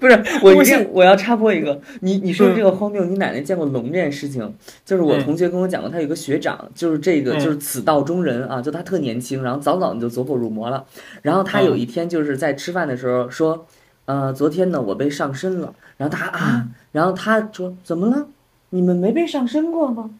[0.00, 10.84] 不是我一定我要插播一个，你你说这个荒谬，你奶奶见过龙这件事情，就是我同学跟我讲过，他有个学长，就是这个就是此道中人啊，就他特年轻，然后早早的就走火入魔了，
[11.22, 13.66] 然后他有一天就是在吃饭的时候说，
[14.06, 18.28] 呃，昨天呢我被上身了，然后他啊，然后他说怎么了？
[18.70, 20.10] 你们没被上身过吗？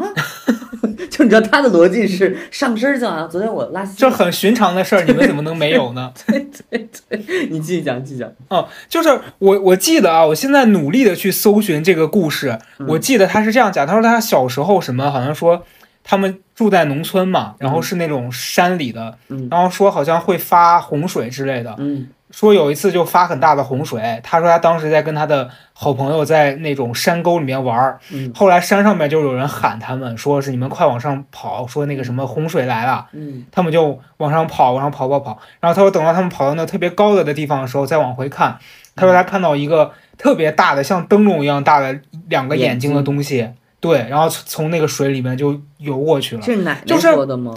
[0.00, 0.08] 啊，
[1.10, 6.12] 就你知道他的逻辑是上身就好像，昨天我拉稀，这很寻常的事儿，你们怎么能没有呢？
[6.26, 8.30] 对对对，你继续讲，继续讲。
[8.48, 15.64] 哦，就是我我记得啊，我现在努力的去搜寻这个故事，我记得他是这样讲，他说他小时候什么，好像说
[16.02, 19.16] 他们住在农村嘛，然后是那种山里的，
[19.50, 22.08] 然后说好像会发洪水之类的，嗯。
[22.34, 38.58] 说有一次就发很大的洪水，他说他当时在跟他的好朋友在那种山沟里面玩儿，嗯后来山上面就有人喊他们，说是你们快往上跑，说那个什么洪水来了，嗯他们就往上跑，往上跑跑跑，然后他说等到他们跑到那特别高的的地方的时候，再往回看，
[38.96, 46.42] 他说他看到一个特别大的像灯笼一样大的两个眼睛的东西，对，然后从从那个水里面就游过去了。
[46.42, 47.54] 是奶奶就是说的吗？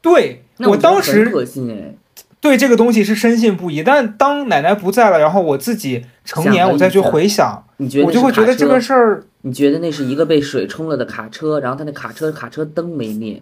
[0.00, 1.94] 对我当时可信哎，
[2.42, 13.40] 对这个东西是深信不疑，但当奶奶不在了，然后我自己成年我再去回想，你觉得我就会觉得这个事儿你觉得那是一个被水冲了的卡车，然后他那卡车卡车灯没灭，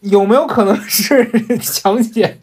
[0.00, 1.26] 有没有可能是
[1.58, 2.38] 强姐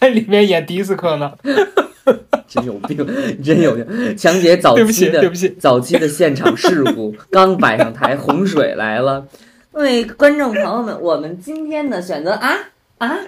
[0.00, 1.32] 在里面演迪斯科呢？
[2.48, 2.96] 真有病，
[3.44, 4.16] 真有病！
[4.16, 9.26] 强姐早对不起，期的对不起，早期的现场事故 刚摆上台，洪水来了。
[9.70, 12.54] 各位观众朋友们，我们今天呢选择啊
[12.98, 13.18] 啊，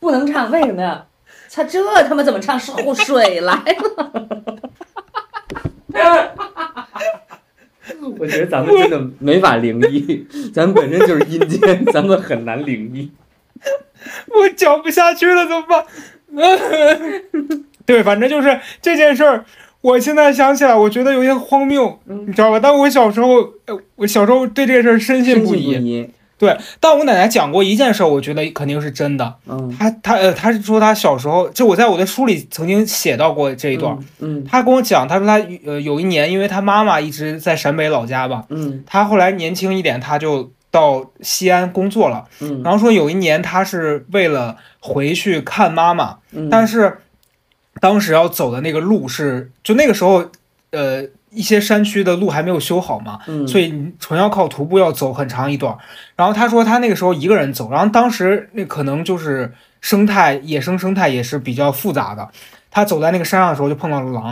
[0.00, 1.04] 不能唱，为什么呀？
[1.56, 2.60] 他这他妈怎么唱？
[2.60, 2.70] 是
[3.06, 3.62] 水来了。
[8.18, 13.10] 我觉得咱们真的没法灵异，咱们本身就是阴间，咱们很难灵异。
[14.28, 15.82] 我讲不下去了，怎么办？
[17.86, 19.46] 对，反正就是这件事儿，
[19.80, 22.60] 我现在想起来，我觉得有些荒谬，嗯你知道吧？
[22.62, 26.10] 但我小时候，呃，我小时候对这个事儿深信深信不疑。
[26.36, 26.38] 疑。
[26.38, 29.34] 对，但我奶奶讲过一件事儿，我觉得肯定是真的。
[29.46, 33.98] 嗯，她她呃，她是说她小时候，就我在我的书里曾经写到过这一段。
[34.18, 42.24] 嗯她跟我讲，她说她呃有一年，因为她妈妈一直在陕北老家吧，嗯她后来年轻一点，她就到西安工作了。
[42.40, 46.98] 嗯然后说有一年，她是为了回去看妈妈，嗯，但是
[47.80, 50.24] 当时要走的那个路是，就那个时候，
[50.70, 51.02] 呃，
[51.36, 55.76] 一些山区的路还没有修好嘛，嗯所以你纯要靠徒步要走很长一段。
[56.16, 62.28] 然后他说他那个时候一个人走，然后当时那可能就是生态野生生态也是比较复杂的。
[62.70, 64.24] 他走在那个山上的时候就碰到了狼，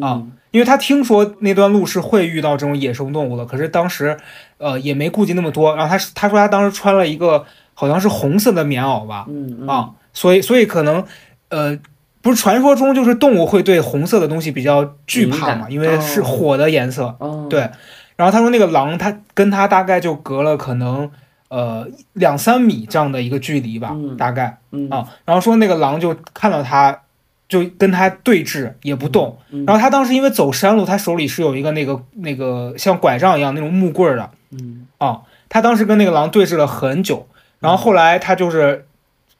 [0.00, 4.16] 啊嗯因为他听说那段路是会遇到这种野生动物的，可是当时
[4.56, 5.76] 呃也没顾及那么多。
[5.76, 9.26] 然后他他说他当时穿了一个好像是红色的棉袄吧，
[9.68, 11.04] 啊，所以所以可能，
[11.50, 11.78] 呃，
[12.26, 17.14] 不是传说中就是动物会对红色的东西比较惧怕嘛，因为是哦火的颜色。
[17.20, 17.70] 哦对
[18.16, 21.08] 然后他说那个狼，他跟他大概就隔了可能
[21.50, 25.06] 呃两三米这样的一个距离吧，嗯大概嗯啊。
[25.24, 27.02] 然后说那个狼就看到他，
[27.48, 29.38] 就跟他对峙也不动。
[29.50, 37.28] 嗯然后他当时因为走山路，他手里是有一个那个那个像拐杖一样那种木棍儿的，嗯啊，他当时跟那个狼对峙了很久，
[37.60, 38.86] 然后后来他就是，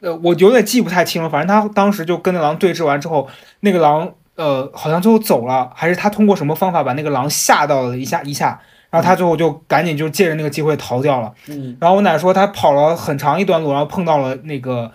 [0.07, 3.29] 呃，我有点记不太清了，反正他当时就跟那狼对峙完之后，
[3.61, 11.33] 那个狼呃好像最后走了，还是他通过什么方法把那个狼吓到了一下一下，然后他最后就赶紧就借着那个机会逃掉了。
[11.49, 14.93] 嗯然后我奶说他跑了很长一段路，然后碰到了那个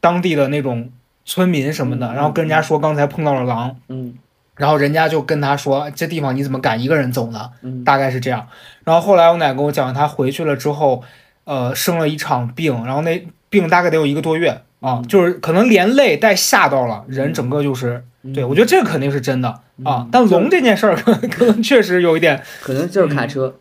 [0.00, 0.88] 当地的那种
[1.24, 4.14] 村民什么的，嗯然后跟人家说刚才碰到了狼，嗯
[4.54, 7.50] 然后人家就跟他说这地方你怎么敢一个人走呢？
[7.62, 8.46] 嗯大概是这样。
[8.84, 11.02] 然后后来我奶跟我讲，他回去了之后，
[11.44, 14.48] 呃，生了一场病，然后那病大概得有一个多月
[14.80, 19.48] 啊，嗯就是可能连累带吓到了人，整个就是，嗯对我觉得这个肯定是真的
[19.84, 20.08] 啊嗯。
[20.10, 20.96] 但龙这件事儿
[21.30, 23.54] 可能确实有一点，可能就是卡车，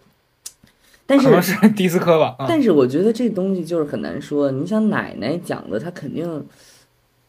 [1.06, 2.46] 但是可能是是迪斯科吧啊。
[2.48, 4.50] 但是我觉得这东西就是很难说。
[4.50, 6.46] 你想奶奶讲的，她肯定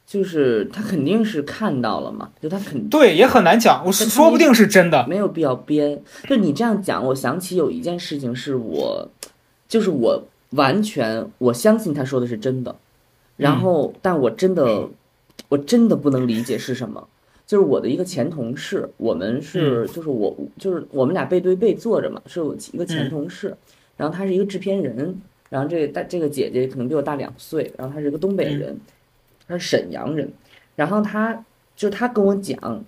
[0.06, 5.06] 就是她肯定是看到了嘛，就她肯对，也很难讲，我但说不定是真的。
[5.08, 6.00] 没有必要编。
[6.28, 9.10] 就你这样讲，我想起有一件事情是我，
[9.68, 10.22] 就是我
[10.52, 12.74] 完全我相信他说的是真的，
[13.36, 14.88] 然后但我真的
[15.48, 17.08] 我真的不能理解是什么。
[17.44, 23.54] 就是我的一个前同事，我们是就是我就是我们俩背对背坐着嘛，是我一个前同事，
[23.96, 28.78] 然后他是一个制片人，然后这个大这个姐姐可能比我大两岁，然后她是一个东北人，
[29.46, 30.32] 她是沈阳人，
[30.76, 31.44] 然后她
[31.76, 32.82] 就是她跟我讲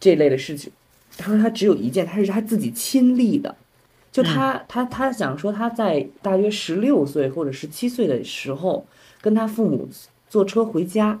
[0.00, 0.72] 这类的事情，
[1.16, 3.54] 她说她只有一件，她是她自己亲历的，
[4.14, 8.86] 就他、他他想说他在大约十六岁或者十七岁的时候，
[9.20, 9.88] 跟他父母
[10.28, 11.20] 坐车回家，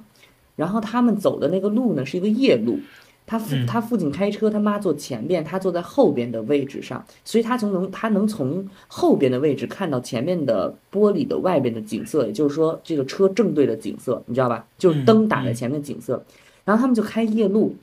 [0.54, 2.78] 然后他们走的那个路呢是一个夜路，
[3.26, 14.64] 他父嗯他父亲开车，他妈坐前边，他坐在后边的位置上，所以他从能他能从后边的位置看到前面的玻璃的外边的景色，也就是说这个车正对的景色，你知道吧？
[14.78, 16.24] 就是灯打在前面的景色，
[16.64, 17.74] 然后他们就开夜路。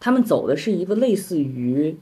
[0.00, 1.96] 他们走的是一个类似于，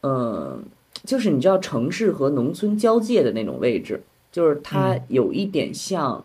[0.00, 0.58] 呃，
[1.04, 6.24] 就是你知道城市和农村交界的那种位置，就是它有一点像，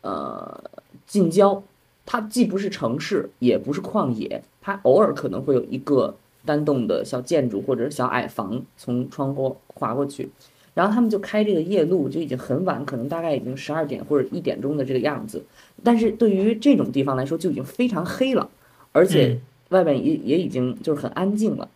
[0.00, 0.62] 呃，
[1.06, 1.62] 近郊，
[2.06, 10.28] 它既不是城市，也不是旷野，它偶尔可能会有一个单栋的小建筑或者是小矮房从窗户划过去，
[10.74, 15.44] 然后他们就开这个夜路，就已经很晚，可能大概已经十二点或者一点钟的这个样子，
[15.82, 18.48] 但是对于这种地方来说就已经非常黑了，
[18.92, 19.28] 而且。
[19.28, 21.68] 嗯外面也也已经就是很安静了。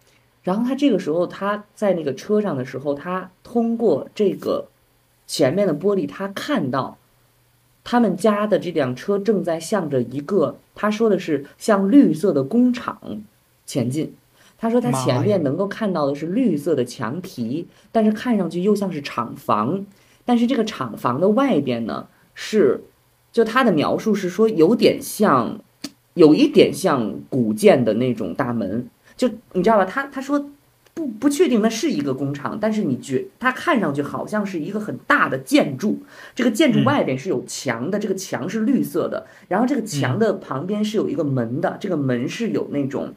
[0.42, 4.68] 然后他这个时候他在那个车上的时候，他通过这个
[5.26, 6.98] 前面的玻璃，他看到
[7.84, 13.22] 他们家的这辆车正在向着一个他说的是向绿色的工厂
[13.66, 14.14] 前进。
[14.58, 19.86] 他说他前面能够看到的是绿色的墙皮，但是看上去又像是厂房。
[20.24, 22.84] 但是这个厂房的外边呢是，
[23.32, 25.60] 就他的描述是说有点像，
[26.14, 28.88] 有一点像古建的那种大门。
[29.16, 29.84] 就你知道吧？
[29.84, 30.50] 他他说
[30.94, 36.02] 不不确定那是一个工厂，但是你觉他看上去好像是一个很大的建筑。
[36.34, 43.14] 这个建筑外边是有墙的，这个墙是绿色的，然后这个墙的旁边是有一个门的，这个门是有那种。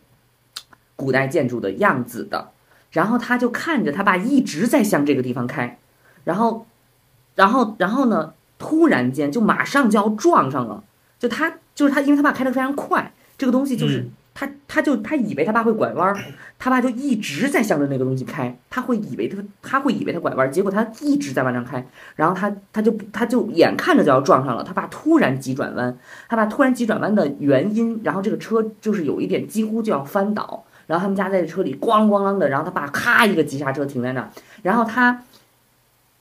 [0.97, 2.51] 古代建筑的样子的，
[2.91, 5.77] 然后他就看着他爸一直在向这个地方开，
[6.23, 6.65] 然后，
[7.35, 10.85] 然后，然后呢，突然间就马上就要撞上了，
[11.19, 16.15] 就他就是他，因为他爸开的非常快，这个东西就是他，他就他以为他爸会拐弯，
[16.59, 21.83] 他爸就一直在向着那个东西开，他会以为他他会以为他拐弯，结果他一直在往上开，
[22.15, 25.97] 然后他他就他就眼看着就要撞上了，他爸突然急转弯，
[26.29, 30.65] 他爸突然急转弯的原因，然后这个车就是有一点几乎就要翻倒。
[30.87, 34.29] 然后他们家在车里咣咣啷的，然后他爸咔一个急刹车停在那儿，
[34.61, 35.23] 然后他，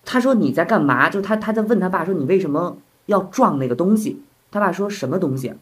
[0.07, 1.11] 他说你在干嘛？
[1.11, 4.23] 就他他在问他爸说你为什么要撞那个东西？
[4.51, 5.53] 他爸说什么东西？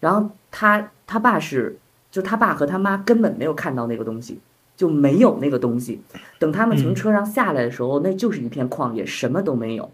[0.00, 1.78] 然后他他爸是
[2.18, 4.40] 就他爸和他妈根本没有看到那个东西，
[4.76, 6.00] 就没有那个东西。
[6.40, 9.88] 等他们从车上下来的时候，那就是一片旷野，什么都没有。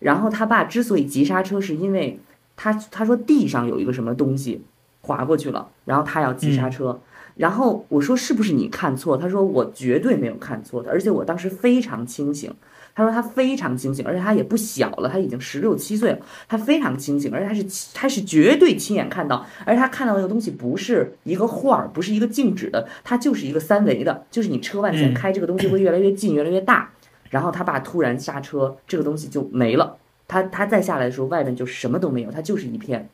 [0.00, 2.18] 然后他爸之所以急刹车，是因为
[2.56, 4.60] 他他说地上有一个什么东西
[5.02, 6.98] 滑过去了，然后他要急刹车。
[7.36, 9.16] 然后我说是不是你看错？
[9.16, 12.52] 他说我绝对没有看错的，而且我当时非常清醒。
[12.98, 26.90] 他说他非常清醒，而且他也不小了，他已经十六七岁了，他非常清醒，而且他是他是绝对亲眼看到，而他看到那个东西不是一个画儿，不是一个静止的，它就是一个三维的，就是你车往前开，这个东西会越来越近，越来越大。
[27.30, 29.96] 然后他爸突然刹车，这个东西就没了。
[30.26, 33.08] 他他再下来的时候，外面就什么都没有，它就是一片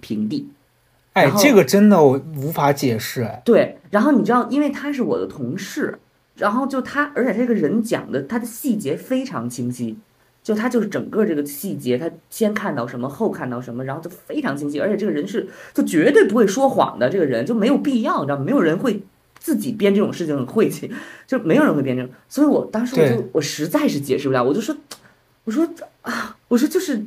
[0.00, 0.50] 平地。
[1.12, 3.22] 哎，这个真的我无法解释。
[3.22, 5.98] 哎，对，然后你知道，因为他是我的同事，
[6.36, 9.96] 然后就他，而且这个人讲的他的细节非常清晰，
[10.42, 18.44] 就他就是整个这个细节，他先看到什么，后看到什么，然后就非常清晰，而且这个人是就绝对不会说谎的，这个人就没有必要，你知道吗？
[18.44, 19.02] 没有人会
[19.38, 20.90] 自己编这种事情很晦气，
[21.26, 24.74] 就没有人会编这种，所以我当时我就我实在是解释不了，我就说，
[25.44, 25.68] 我说
[26.00, 27.04] 啊，我说就是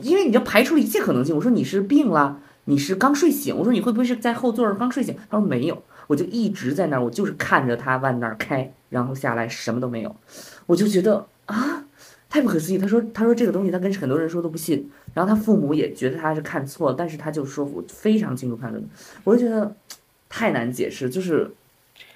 [0.00, 2.40] 因为你要排除一切可能性，我说你是病了。
[2.66, 5.14] 你是刚睡醒，我说你会不会是在后座上刚睡醒？
[5.28, 10.16] 他说没有，我就一直在那儿，我就是看着他往那儿开，然后下来什么都没有，
[10.66, 11.84] 我就觉得啊，
[12.28, 12.78] 太不可思议。
[12.78, 18.80] 他说他说这个东西他跟很多人说都不信，然后他父母也觉得他是看错了，但是他就说我非常清楚看着，
[19.24, 19.74] 我就觉得
[20.28, 21.50] 太难解释，就是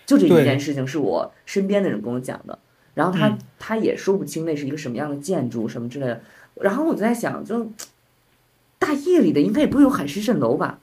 [0.06, 2.58] 就这一件事情是我身边的人跟我讲的，
[2.94, 6.20] 然后他他也说不清那是一个什么样的建筑什么之类的，
[6.60, 7.70] 然后我就在想就。
[8.80, 10.78] 大夜里的应该也不会有海市蜃楼吧？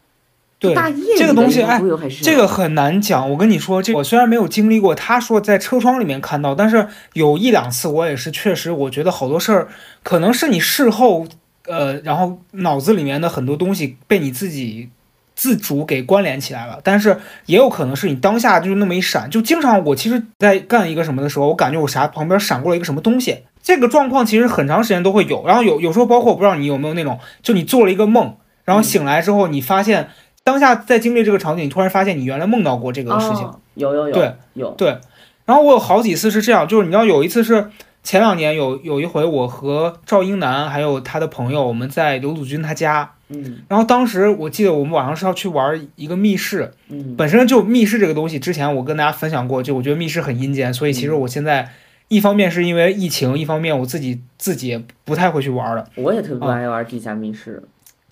[0.65, 1.82] 对，大夜这个东西哎，
[2.21, 3.30] 这个很难讲。
[3.32, 9.67] 我跟你说，这我虽然没有经历过，他说在车窗里面看到，但是有一两次我也是确实，我觉得好多事儿
[10.04, 11.28] 可能是你事后
[11.67, 14.89] 呃，然后脑子里面的很多东西被你自己
[15.36, 19.30] 自主给关联起来了，但是也有可能是你当下就那么一闪。
[19.30, 23.39] 就经常我其实，在干一个什么的时候，我感觉我啥旁边闪过了一个什么东西。
[23.62, 30.10] 这个状况其实很长时间都会有，然后有有时候包括我不知道你有没有那种，就你做了一个梦，然后醒来之后，你发现
[30.45, 34.97] 当下在经历这个场景，你突然发现你原来梦到过这个事情，有有有，对有对。
[35.43, 37.69] 然后我有好几次是这样，就是你知道有一次是
[38.03, 51.69] 前两年有有一回，我和赵英男还有他的朋友，我们在刘祖军他家，嗯，然后当时我记得我们晚上是要去玩一个密室，嗯，本身就密室这个东西，之前我跟大家分享过，就我觉得密室很阴间，所以其实我现在。
[52.08, 55.84] 一方面是因为疫情，一方面我自己自己也不太会去玩了。
[55.95, 57.63] 我也特别不爱玩地下密室。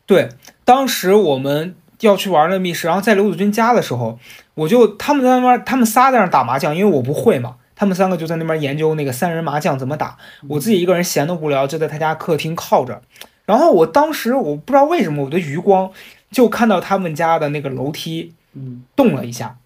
[0.07, 0.29] 对，
[0.65, 1.75] 当时我们
[2.07, 4.17] 要去玩那密室，然后在刘子君家的时候，
[4.55, 10.17] 我就他们在那边，他们仨在那打麻将，因为我不会嘛，他们三个就在那边研究那个三人麻将怎么打。
[10.47, 13.01] 我自己一个人闲得无聊，就在他家客厅靠着。
[13.45, 15.91] 然后我当时我不知道为什么，我的余光
[16.31, 19.57] 就看到他们家的那个楼梯，嗯，动了一下。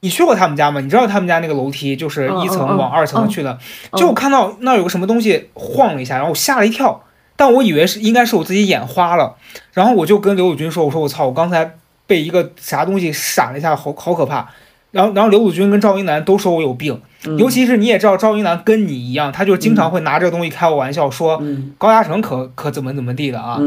[0.00, 0.80] 你去过他们家吗？
[0.80, 3.56] 你知道他们家那个楼梯就是一层往二层去的，
[3.94, 7.04] 就看到那有个什么东西晃了一下，然后我吓了一跳，
[7.36, 9.36] 但我以为是应该是我自己眼花了，
[9.72, 11.76] 然后我就跟刘祖军说：“我说我操，我刚才
[12.06, 14.48] 被一个啥东西闪了一下，好好可怕。”
[14.92, 17.00] 然后然后刘祖军跟赵英男都说我有病，
[17.38, 21.42] 尤其是你也知道赵英男跟你一样，他就经常会拿这个东西开我玩笑，说
[21.78, 23.58] 高嘉诚可可怎么怎么地的啊，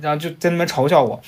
[0.00, 1.20] 然后就在那边嘲笑我。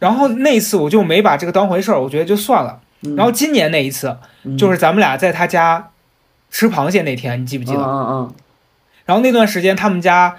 [0.00, 2.80] 然后那次我就没把这个当回事儿，我觉得就算了。
[3.16, 4.16] 然后今年那一次，
[4.58, 5.90] 就是咱们俩在他家
[6.50, 7.80] 吃螃蟹那天，你记不记得？
[7.80, 8.32] 嗯嗯。
[9.04, 10.36] 然后那段时间他们家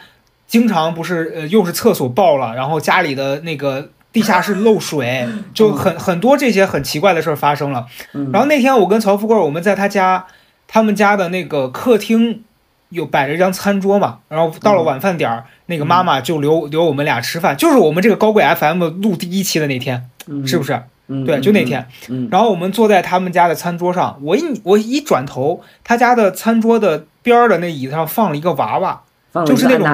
[0.48, 7.86] 经常不是呃又是厕所爆了，然后家里的那个地下室漏水，就很很多这些很奇怪的事儿发生了。
[8.32, 10.26] 然后那天我跟曹富贵我们在他家，
[10.68, 12.44] 他们家的那个客厅
[12.90, 20.10] 有摆着一张餐桌嘛，然后到了晚饭点儿，那个妈妈就留留我们俩吃饭，就是我们这个高贵 FM 录第一期的那天，
[20.46, 20.82] 是不是？
[21.26, 21.86] 对，就那天，
[22.32, 29.02] 然后我们坐在他们家的餐桌上，我一我一转头，他家的餐桌的边儿的那椅子上放了一个娃娃，
[29.46, 29.86] 就是那种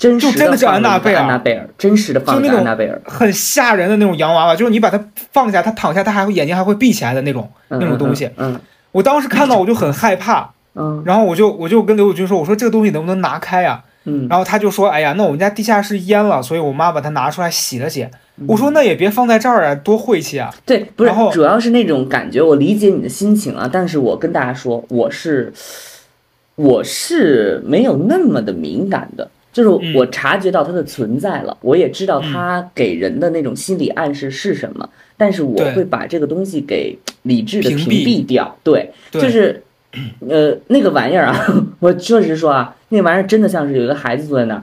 [0.00, 4.98] 真就真的叫安娜贝尔，安娜贝尔，真实的放那种安娜贝尔，很吓人的那种洋娃娃，就是你把它
[5.30, 8.30] 放下，它躺下，它还会眼睛还会闭起来的那种那种东西。
[8.38, 8.58] 嗯，
[8.92, 13.84] 我当时看到我就很害怕， 嗯，然后我就我就跟刘友军说，我说这个东西能不能拿开呀？
[14.04, 18.08] 嗯，然后他就说，哎呀，那我们家地下室淹了，所以我妈把它拿出来洗了洗。
[18.48, 20.50] 我说那也别放在这儿啊，多晦气啊！
[20.64, 23.68] 对，不是，主要是那种感觉，我理解你的心情啊。
[23.70, 25.52] 但是我跟大家说，我是
[26.54, 38.56] 我是没有那么的敏感的，就是我察觉到它的存在了，我也知道它给人的那种心理暗示是什么，但是我会把这个东西给理智的屏蔽掉。
[38.62, 39.62] 对，就是
[40.28, 41.36] 呃那个玩意儿啊，
[41.80, 44.62] 我确实说啊，那玩意儿真的像是有一个孩子坐在那儿。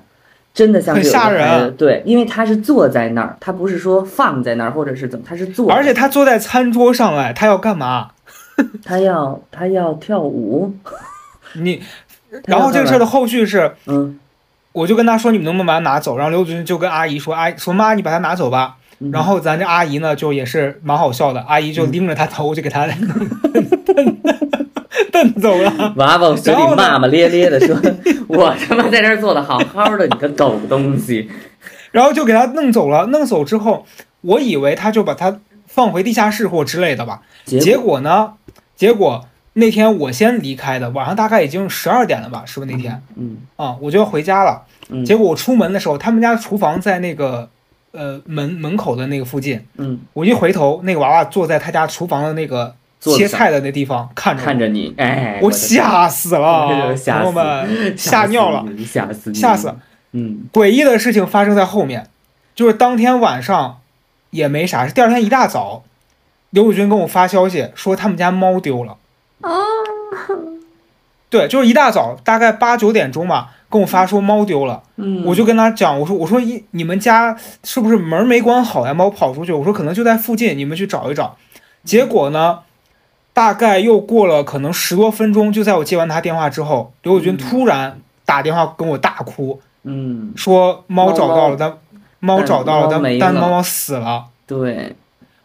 [0.54, 8.10] 真的像是吓人，对，因为他是坐在那儿，他不是说放在那儿或者是怎么，他是坐，而且他坐在餐桌上哎，他要干嘛？
[8.84, 10.74] 他要他要跳舞。
[11.54, 11.80] 你，
[12.46, 14.18] 然后这个事儿的后续是，嗯，
[14.78, 16.16] 我就跟他说，你们能不能把它拿走？
[16.16, 18.76] 然后刘子君就跟阿姨说，阿姨说妈，你把它拿走吧。
[19.12, 22.88] 然后咱这阿姨呢，就也是蛮好笑的，阿姨就拎着他头就给他。
[25.12, 27.76] 蹬走了，娃娃嘴里骂骂咧咧的说
[28.30, 31.28] ：“我他妈在这儿坐的好好的，你个狗东西。
[31.92, 33.08] ”然后就给他弄走了。
[33.08, 33.84] 弄走之后，
[34.22, 37.22] 我以为他就把他放回地下室或之类的吧。
[37.46, 38.34] 结果呢？
[38.76, 39.26] 结果
[39.58, 42.44] 那天我先离开的，晚上大概已经十二点了吧？
[42.46, 43.02] 是不是那天？
[43.16, 44.64] 嗯啊，我就要回家了。
[45.06, 47.50] 结果我出门的时候，他们家厨房在那个
[47.92, 49.66] 呃门门口的那个附近。
[49.78, 52.76] 嗯，我一回头，那个娃娃坐在他家厨房的那个。
[53.00, 56.66] 切菜的那地方看着看着你，哎，我吓死了，
[57.06, 59.72] 朋友们吓尿了，吓死吓死。
[60.14, 62.08] 嗯，诡异的事情发生在后面，
[62.56, 63.82] 就是当天晚上
[64.32, 65.84] 也没啥，是第二天一大早，
[66.50, 68.98] 刘宇军跟我发消息说他们家猫丢了。
[69.42, 69.52] 啊，
[71.30, 74.82] 对，就是一大早，大概八九点钟吧，跟我发说猫丢了。
[74.96, 78.94] 嗯，我就跟他讲，我说我说一你们家是不是门没关好呀？
[78.94, 81.38] 猫跑出去，我说可能就在附近，你们去找一找。
[81.84, 82.60] 结果呢？
[83.34, 91.78] 大概又过了可能十多分钟，就在我接完他电话之后，刘友军突然打电话跟我大哭，嗯，说猫找到了，但
[92.20, 94.26] 猫找到了，但但猫猫死了。
[94.48, 94.96] 对，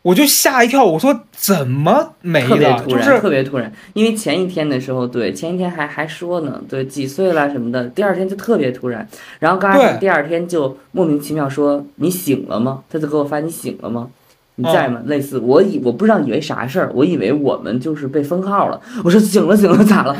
[0.02, 2.84] 我就吓一跳，我说怎么没了？
[2.86, 9.06] 就是特别突然，因为前一天的时候，对，前一天还还说呢，对，几岁了什么的，第二天就特别突然，
[9.38, 12.82] 然后刚开始第二天就莫名其妙说你醒了吗？
[12.90, 14.08] 他就给我发你醒了吗？
[14.56, 15.00] 你在吗？
[15.06, 18.80] 类似我以我不知道以为啥事儿，我以为我们就是被封号了。
[19.04, 20.16] 我说醒了醒了咋了？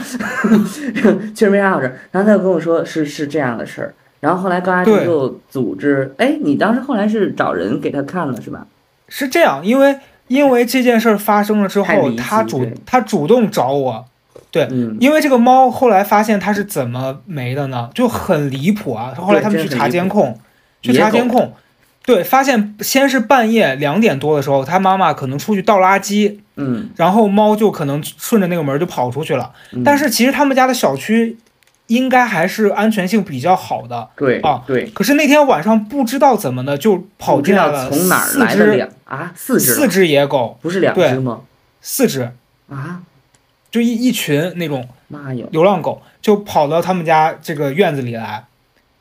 [1.35, 1.99] 确实没啥好事儿。
[2.12, 3.95] 然后他就跟我说是是这样的事儿。
[4.20, 8.66] 然后后来高阿姨就组织，哎，你当时后来是找人给他看了是吧？
[9.14, 9.94] 是这样，因为
[10.28, 14.06] 因为这件事儿发生了之后，他主他主动找我，
[14.50, 14.66] 对，
[14.98, 17.90] 因为这个猫后来发现它是怎么没的呢？
[17.94, 19.12] 就很离谱啊！
[19.14, 20.38] 后来他们去查监控，
[20.80, 21.52] 去查监控。
[22.04, 29.52] 对，发现先是半夜两点多的时候，他妈妈可能出去倒垃圾，嗯，然后猫就可能顺着那个门就跑出去了。
[29.84, 31.36] 但是其实他们家的小区
[31.95, 34.86] 应该还是安全性比较好的，对啊，对。
[34.90, 41.40] 可是那天晚上不知道怎么的就跑进来了从哪儿来的两啊四只四只野狗，不是两只吗？
[41.80, 42.30] 四只。
[42.68, 43.03] 啊，
[43.70, 48.45] 就一一群那种妈呀流浪狗就跑到他们家这个院子里来，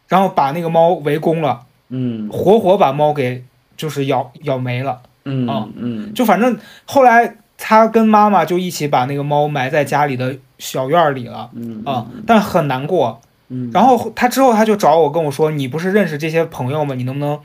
[0.09, 1.61] 然后把那个猫围攻了。
[1.93, 3.43] 嗯，活活把猫给
[3.77, 16.95] 就是咬咬没了，嗯啊，嗯，就反正后来他跟妈妈就一起把那个猫埋在家里的小院里了，嗯啊，但很难过，嗯，然后他之后他就找我跟我说，你不是认识这些朋友吗？
[16.95, 17.39] 你能不能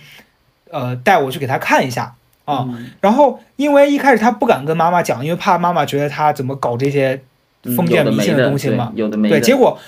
[0.71, 2.15] 呃带我去给他看一下
[2.47, 2.67] 啊？
[3.03, 7.21] 然后因为一开始他不敢跟妈妈讲，因为怕妈妈觉得他怎么搞这些
[7.77, 9.79] 封建迷信的东西嘛，有的没对，结果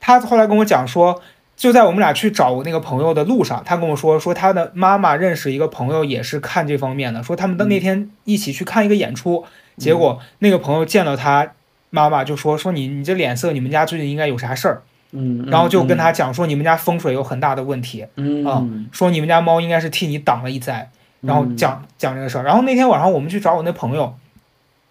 [0.00, 1.22] 他后来跟我讲说。
[1.56, 7.22] 就在我们俩去找我那个朋友的路上，他跟我说，说他的妈妈认识一个朋友，也是看这方面的。
[7.22, 9.42] 说他们的那天一起去看一个演出，
[9.76, 11.52] 结果那个朋友见到他
[11.90, 14.82] 妈妈，就说说你你这脸色，你们家最近应该有啥事儿？
[15.12, 18.02] 嗯，然后就跟他讲说你们家风水有很大的问题，
[18.44, 22.42] 啊，说你们家猫应该是替你挡了一灾，然后讲讲这个事儿。
[22.42, 24.14] 然后那天晚上我们去找我那朋友，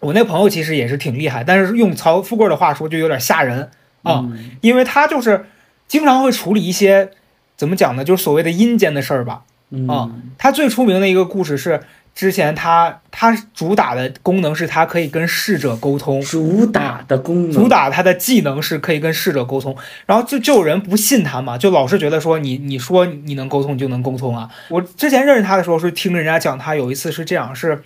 [0.00, 3.70] 我那朋友其实也是挺厉害，但是用曹富贵的话说就有点吓人
[4.02, 4.24] 啊，
[4.62, 5.46] 因为他就是
[5.86, 7.10] 经常会处理一些
[7.56, 9.42] 怎么讲呢，就是所谓的阴间的事儿吧。
[9.88, 11.82] 啊，他最出名的一个故事是。
[12.16, 16.18] 之前他他主打的功能是，他可以跟逝者沟通。
[16.22, 19.76] 主打的功能，主打他的技能是可以跟逝者沟通。
[20.06, 24.50] 然后就就有人不信他嘛，就老是觉得说你你说你能沟通你就能沟通啊。
[24.70, 27.82] 我之前认识他的时候是听人家讲，他有一次是这样，是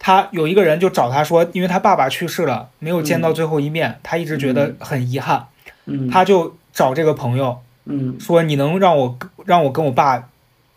[0.00, 5.46] 他有一个人就找他说，因为他爸爸去世了，没有见到最后一面，他一直觉得很遗憾。
[5.86, 9.16] 嗯，他就找这个朋友，嗯，说你能让我
[9.46, 10.28] 让我跟我爸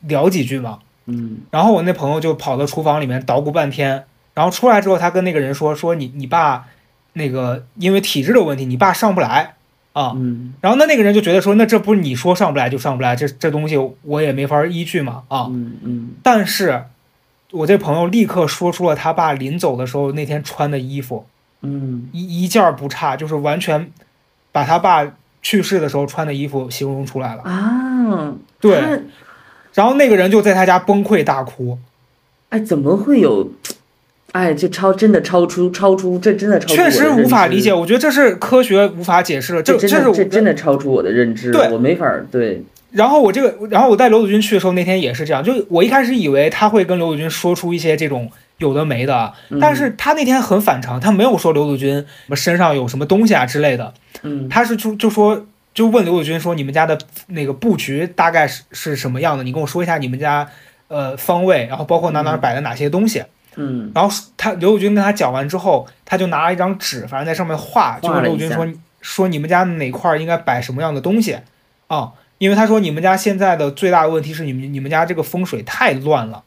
[0.02, 0.78] 聊几句吗？
[1.08, 6.68] 嗯，然后我那朋友就跑到厨房里面捣鼓半天，然后出来之后，他跟那个人说：“说你你爸，
[7.14, 9.56] 那个因为体质的问题，你爸上不来
[9.94, 16.10] 啊。”嗯，然后那那个人就觉得说：“那这不是你说上不来就上不来，这这东西我也没法依据嘛啊。”嗯嗯。
[16.22, 16.84] 但是，
[17.52, 21.26] 我这朋友立刻说出了他爸临走的时候那天穿的衣服，
[21.62, 23.92] 嗯，一一件不差，就是完全
[24.52, 28.34] 把他爸去世的时候穿的衣服形容出来了啊。
[28.60, 29.02] 对。
[29.82, 31.76] 然后那个人就在他家崩溃大哭，
[32.50, 33.52] 哎，怎么会有？
[34.32, 37.74] 哎，这超真的超出超出，这真的超出确实无法理解。
[37.74, 42.64] 我觉得这是科学无法解释的，这这是这真的超出我的认知，对我没法对。
[42.92, 48.30] 然后我这个，然后我带刘子君去的时候，那天也是这样，就我一开始以为他会跟刘子君说出一些这种
[48.60, 55.44] 有的没的，但是他那天很反常，他没有说刘子君什么身上有什么东西啊之类的，嗯，他是就就说。
[55.74, 56.98] 就问刘子君说：“你们家的
[57.28, 59.44] 那个布局大概是是什么样的？
[59.44, 60.48] 你跟我说一下你们家，
[60.88, 63.24] 呃，方位，然后包括哪哪摆了哪些东西。”
[63.56, 68.68] 嗯，然后他刘子君跟他讲完之后，他就拿了一张纸，反正在上面画，就问刘子君说
[69.02, 71.38] ：“说你们家哪块应该摆什么样的东西？”
[71.88, 76.44] 啊，因为他说你们家现在的最大的问题是你们你们家这个风水太乱了。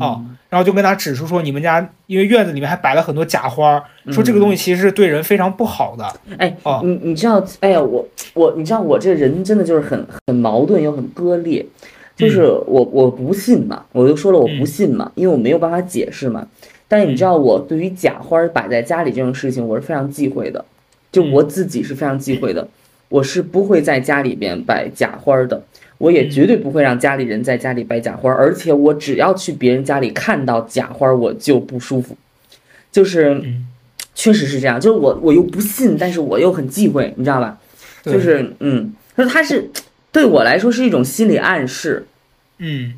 [0.00, 6.04] 啊，然后就跟他指出说，你们家因为院子里面还摆了很多假花，说这个东西其实是对人非常不好的。
[6.36, 11.64] 哎，你你知道，哎呀，我我你知道我这人真的就是很很矛盾又很割裂，
[12.16, 16.46] 就是我我不信嘛，我就说了我不信嘛，因为我没有办法解释嘛。
[16.88, 20.64] 但是你知道，我对于假花摆在家里这种事情，我是非常忌讳的，
[21.12, 22.66] 就我自己是非常忌讳的，
[23.08, 25.62] 我是不会在家里边摆假花的。
[26.00, 32.16] 我也绝对不会让家里人在家里摆假花，而且我只要去别人家里看到假花，我就不舒服。
[32.90, 33.38] 就是，
[34.14, 34.80] 确实是这样。
[34.80, 37.58] 就是我我又不信，但是我又很忌讳，你知道吧？
[38.02, 39.68] 就是，嗯，说他是
[40.10, 42.06] 对我来说是一种心理暗示。
[42.56, 42.94] 嗯，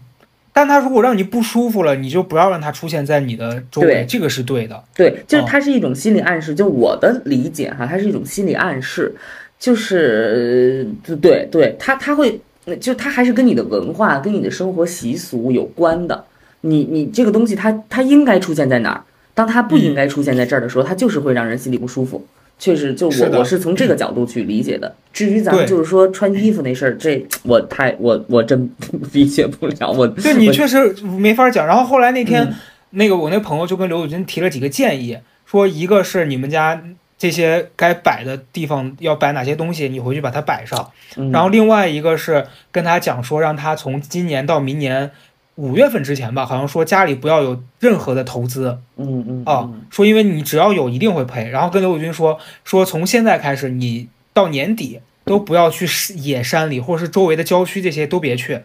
[0.53, 4.81] 但他如果让你不舒服了，你就不要让他出现在你的周围，这个是对的。
[4.95, 6.55] 对，就是它是一种心理暗示。
[6.55, 9.13] 就我的理解哈，它是一种心理暗示。
[9.59, 10.87] 就是，
[11.21, 12.41] 对对，他他会。
[12.65, 16.25] 那就它还是跟你的文化、跟你的生活习俗有关的。
[16.63, 19.03] 你你这个东西，它它应该出现在哪儿？
[19.35, 22.25] 当它不应该出现在这儿的时候，它就是会让人心里不舒服。
[22.59, 24.95] 确实，就我我是从这个角度去理解的。
[25.13, 28.71] 至于咱们就是说穿衣服那事儿，这我太我我真
[29.13, 29.91] 理解不了。
[29.91, 31.67] 我对你确实没法讲。
[31.67, 32.55] 然后后来那天，
[32.91, 36.81] 那个我那朋友就跟刘宇君提了几个建议，说一个是你们家。
[37.23, 40.91] 这些该摆的地方要摆哪些东西，你回去把它摆上。
[41.31, 45.09] 然后另外一个是跟他讲说，让他从今年到明年
[45.55, 48.77] 五月份之前吧，好像说家里不要有任何的投资。
[48.97, 51.49] 嗯嗯啊，说因为你只要有一定会赔。
[51.49, 58.63] 然后跟刘宇军说，说从现在开始，你到年底都不要去野山里或者是周围的郊区，这些都别去。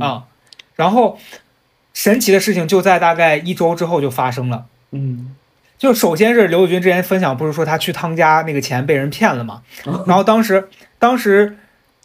[0.00, 0.24] 啊，
[0.76, 1.18] 然后
[1.92, 4.64] 神奇的事情就在大概一周之后就发生了。
[4.92, 5.34] 嗯。
[5.78, 9.62] 就首先是刘子君之前分享，不是说他去汤家那个钱被人骗了嘛？
[10.06, 10.68] 然后当时，
[10.98, 11.56] 当时，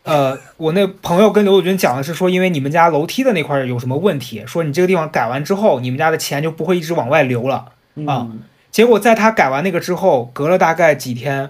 [0.03, 7.69] 呃，我那朋友跟刘子君讲的是说，因为你们家楼梯的那块有什么问题，说你这个地方改完之后，你们家的钱就不会一直往外流了
[8.05, 8.27] 啊。
[8.69, 11.49] 结果在他改完那个之后，隔了大概几天，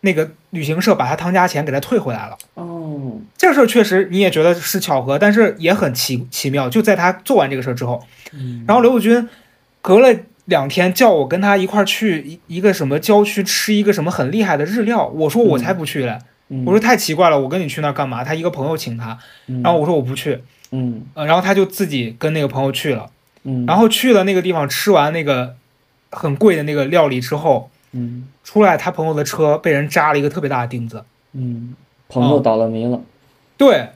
[0.00, 2.36] 那个旅行社把他汤家钱给他退回来了。
[2.54, 6.68] 哦，这事儿确实你也觉得是巧合，但是也很奇奇妙。
[6.68, 8.02] 就在他做完这个事儿之后，
[8.66, 9.28] 然后刘子君
[9.80, 10.12] 隔了。
[10.50, 16.18] 两天叫我跟他一块儿去一一个什么郊区吃一个什么很厉害的日料，我说我才不去嘞，
[16.66, 18.24] 我说太奇怪了，我跟你去那儿干嘛？
[18.24, 19.16] 他一个朋友请他，
[19.62, 20.42] 然后我说我不去，
[20.72, 23.08] 嗯，呃，然后他就自己跟那个朋友去了，
[23.44, 25.54] 嗯，然后去了那个地方吃完那个
[26.10, 31.74] 很贵的那个料理之后，嗯，出来他朋友的车被人扎了一个特别大的钉子，嗯，
[32.08, 33.00] 朋友倒了霉了，
[33.56, 33.90] 对。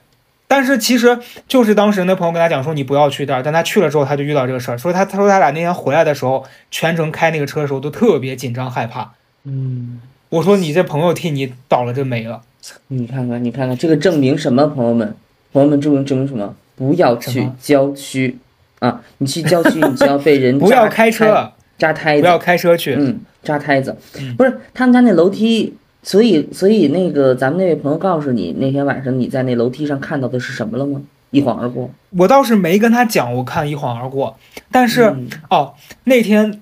[0.54, 9.10] 但是其实就是当时那朋友跟他讲说你不要去那儿，但他去了之后他就遇到这个事儿，说他他说他俩那天回来的时候，全程开那个车的时候都特别紧张害怕。
[9.42, 12.40] 嗯，我说你这朋友替你倒了这霉了。
[12.86, 14.64] 你看看你看看这个证明什么？
[14.68, 15.16] 朋友们，
[15.52, 16.54] 朋友们证明证明什么？
[16.76, 18.38] 不要去郊区
[18.78, 19.00] 啊！
[19.18, 22.94] 你去郊区，你就要被人 不要开车扎胎，不要开车去。
[22.94, 23.96] 嗯，扎胎子，
[24.38, 25.74] 不是他们家那楼梯，
[26.04, 31.00] 所以所以那个咱们那位朋友告诉你，那天晚上你在那楼梯上看到的是什么了吗？
[31.30, 31.90] 一晃而过。
[32.10, 34.36] 我倒是没跟他讲，我看一晃而过，
[34.70, 35.12] 但是
[35.50, 35.74] 哦，
[36.04, 36.60] 那天。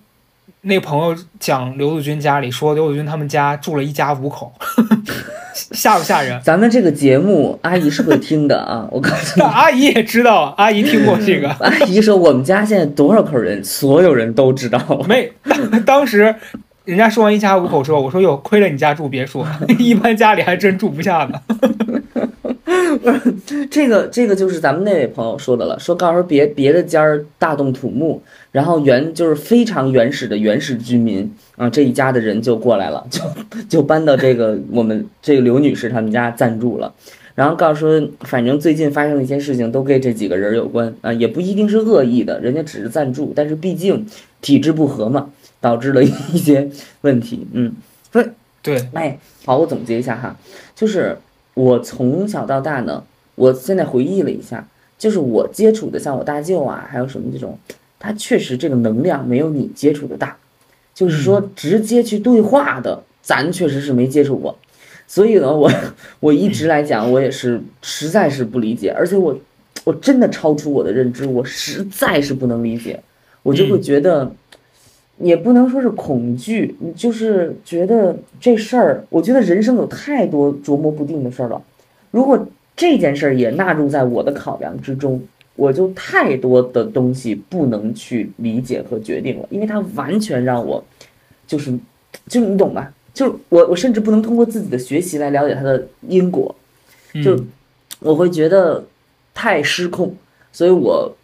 [0.64, 4.52] 那朋友讲刘子君家里说刘子君他们家住了一家五口，
[5.72, 6.40] 吓不吓人？
[6.40, 11.48] 咱们这个节目阿姨是会听的啊，我告诉你， 阿姨也知道，阿姨听过这个。
[11.58, 15.04] 阿姨说我们家现在多少口人，所有人都知道。
[15.08, 15.32] 没，
[15.84, 16.32] 当时
[16.84, 19.44] 人家说完一家五口之后，我说哟，亏了你家住别墅，
[19.78, 21.40] 一般家里还真住不下呢。
[23.70, 27.04] 这个这个就是咱们那位朋友说的了，说告诉别别的家
[27.38, 28.20] 大动土木，
[28.50, 33.20] 然后原就是非常原始的原始居民啊，这一家的人就过来了， 就
[33.68, 36.92] 就搬到这个我们这个刘女士他们家暂住了，
[37.34, 44.06] 然后告诉说，反正最近发生的一些事情都跟这几个人有关啊，也不一定是恶意的，人家只是暂住，但是毕竟
[44.40, 45.30] 体制不合嘛，
[45.62, 46.68] 导致了一些
[47.00, 47.72] 问题，嗯，
[48.12, 48.26] 所以
[48.60, 50.36] 对，哎，好，我总结一下哈，
[50.76, 51.16] 就是。
[51.54, 53.04] 我从小到大呢，
[53.34, 57.58] 我现在回忆了一下，就是我接触的，像我大舅啊，还有什么这种，
[57.98, 60.34] 他确实这个能量没有你接触的大，
[60.94, 64.58] 就是说直接去对话的，咱确实是没接触过，
[65.06, 65.70] 所以呢，我
[66.20, 69.38] 我一直来讲，我也是实在是不理解，而且我
[69.84, 73.02] 我真的超出我的认知，我实在是不能理解，
[73.42, 74.32] 我就会觉得。
[75.18, 81.62] 也不能说是恐惧，就是觉得这事儿，我觉得人生有太多琢磨不定的事儿了。
[82.10, 85.22] 如果这件事儿也纳入在我的考量之中，
[85.54, 90.82] 我就太多的东西不能去理解和决定了，因为它完全让我，
[91.46, 91.78] 就是，
[92.26, 92.92] 就你懂吧？
[93.14, 96.52] 就是我我甚至不能通过自己的学习来了解它的因果，
[97.22, 97.38] 就
[98.00, 98.84] 我会觉得
[99.34, 100.16] 太失控，
[100.50, 101.14] 所以我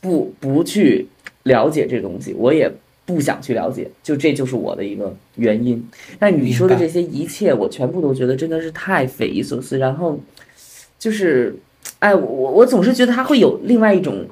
[0.00, 1.08] 不不去
[1.44, 2.70] 了解这东西，我也。
[3.06, 5.86] 不想去了解，就这就是我的一个原因。
[6.18, 9.78] 但你说的这些一切，我全部都觉得真的是太匪夷所思。
[9.78, 10.18] 然后，
[10.98, 11.54] 就是，
[11.98, 14.24] 哎，我我总是觉得它会有另外一种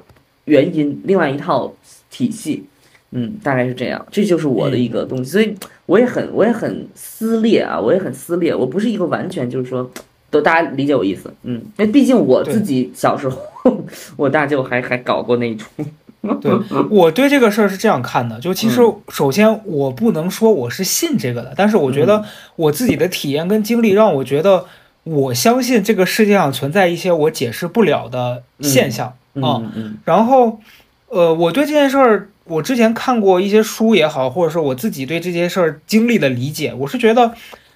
[0.45, 1.73] 原因，另外一套
[2.09, 2.65] 体系。
[3.15, 4.03] 嗯，大概是这样。
[4.09, 5.55] 这就是我的一个东西，所以
[5.85, 8.55] 我也很我也很撕裂啊，我也很撕裂。
[8.55, 9.87] 我不是一个完全就是说，
[10.31, 11.31] 都大家理解我意思。
[11.43, 13.37] 嗯，因为毕竟我自己小时候，
[14.17, 15.67] 我大舅还 还搞过那种。
[16.39, 16.51] 对
[16.89, 22.23] 我对这个事儿是这样看的，就其实首先我不能说我是信这个的，但是我觉得
[22.55, 24.65] 我自己的体验跟经历让我觉得
[25.03, 29.61] 我相信这个世界上存在一些我解释不了的现象啊。
[30.05, 30.61] 然后，
[31.09, 37.33] 呃，我对这件事儿，我之前看过一些书也好，或者说我自己对这些事儿经历的理解，我是觉得，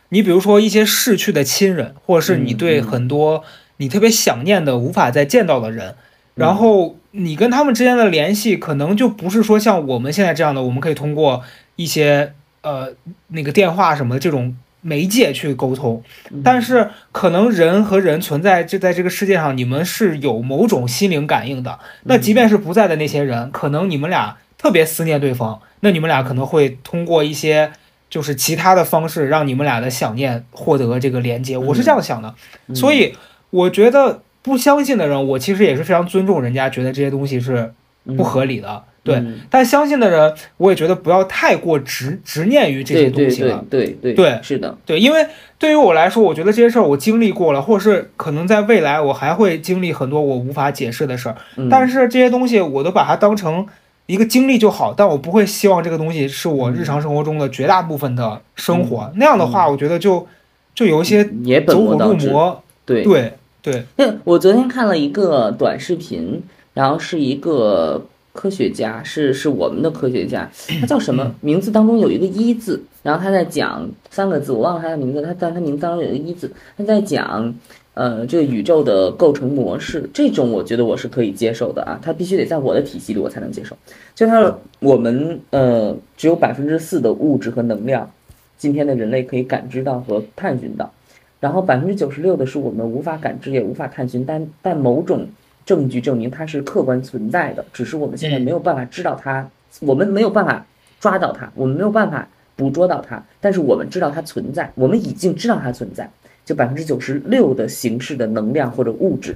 [0.10, 3.44] 你比如说一些逝去的亲人，或者是你对很多
[3.76, 5.96] 你特别想念的无法再见到的人。
[6.36, 11.42] 然后你跟他们之间的联系，可能就不是说像我们现在这样的，我们可以通过
[11.76, 12.94] 一些呃
[13.30, 16.04] 那个电话什么的这种媒介去沟通。
[16.44, 21.80] 但是可能人和人存在就在这个世界上，你们是有某种心灵感应的。
[22.04, 27.72] 那即便是不在的那些人，可能你们俩特别思念对方，那你们俩可能会通过一些
[28.12, 31.58] 就是其他的方式，让你们俩的想念获得这个连接。
[31.58, 32.36] 我是这样想的，
[32.76, 33.16] 所以
[33.50, 34.22] 我觉得。
[34.48, 37.74] 不相信的人，我其实也是非常尊重人家，觉得这些东西是
[38.16, 39.22] 不合理的，对。
[39.50, 44.98] 但相信的人，我也觉得不要太过执执念于这些东西了，对对对，是的，对。
[44.98, 45.28] 因为
[45.60, 51.36] 对于我来说，我觉得这些事儿我经历过了，或者是可能在未来我还会经历很多我无法解释的事儿。
[51.70, 53.68] 但是这些东西我都把它当成
[54.06, 59.12] 一个经历就好，但我不会希望这个东西是我日常生活中的绝大部分的生活。
[59.16, 60.26] 那样的话，我觉得就
[60.74, 61.26] 就有一些
[61.68, 63.22] 走火入魔，对对。
[63.22, 63.34] 对，
[64.24, 66.42] 我昨天看了一个短视频，
[66.74, 70.50] 然后是一个科学家，是是我们的科学家，
[70.80, 71.72] 他叫什么名字？
[71.72, 77.54] 当中有一个一字，然后他在讲三个字，我忘了他的名字，他但他名字当中有一个一字，他在讲，
[77.94, 83.76] 呃，这个宇宙的构成模式，这种我觉得我是可以接受的啊，他必须得在我的体系里我才能接受。
[84.16, 88.10] 就他我们呃只有百分之四的物质和能量，
[88.58, 90.92] 今天的人类可以感知到和探寻到。
[91.40, 95.28] 然后百分之九十六的是我们无法感知也无法探寻，但但某种
[95.66, 99.50] 证据证明它是客观存在的，只是我们现在没有办法知道它，
[99.82, 100.66] 我们没有办法
[101.00, 106.10] 抓到它，我们没有办法捕捉到它，但是我们知道它存在，我们已经知道它存在。
[106.44, 109.36] 就百分之九十六的形式的能量或者物质，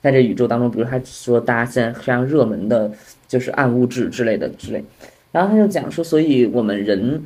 [0.00, 2.90] 在这宇宙当中，比如他说大家现在非常热门的
[3.28, 4.82] 就是暗物质之类的之类，
[5.32, 7.22] 然后他就讲说，所以我们人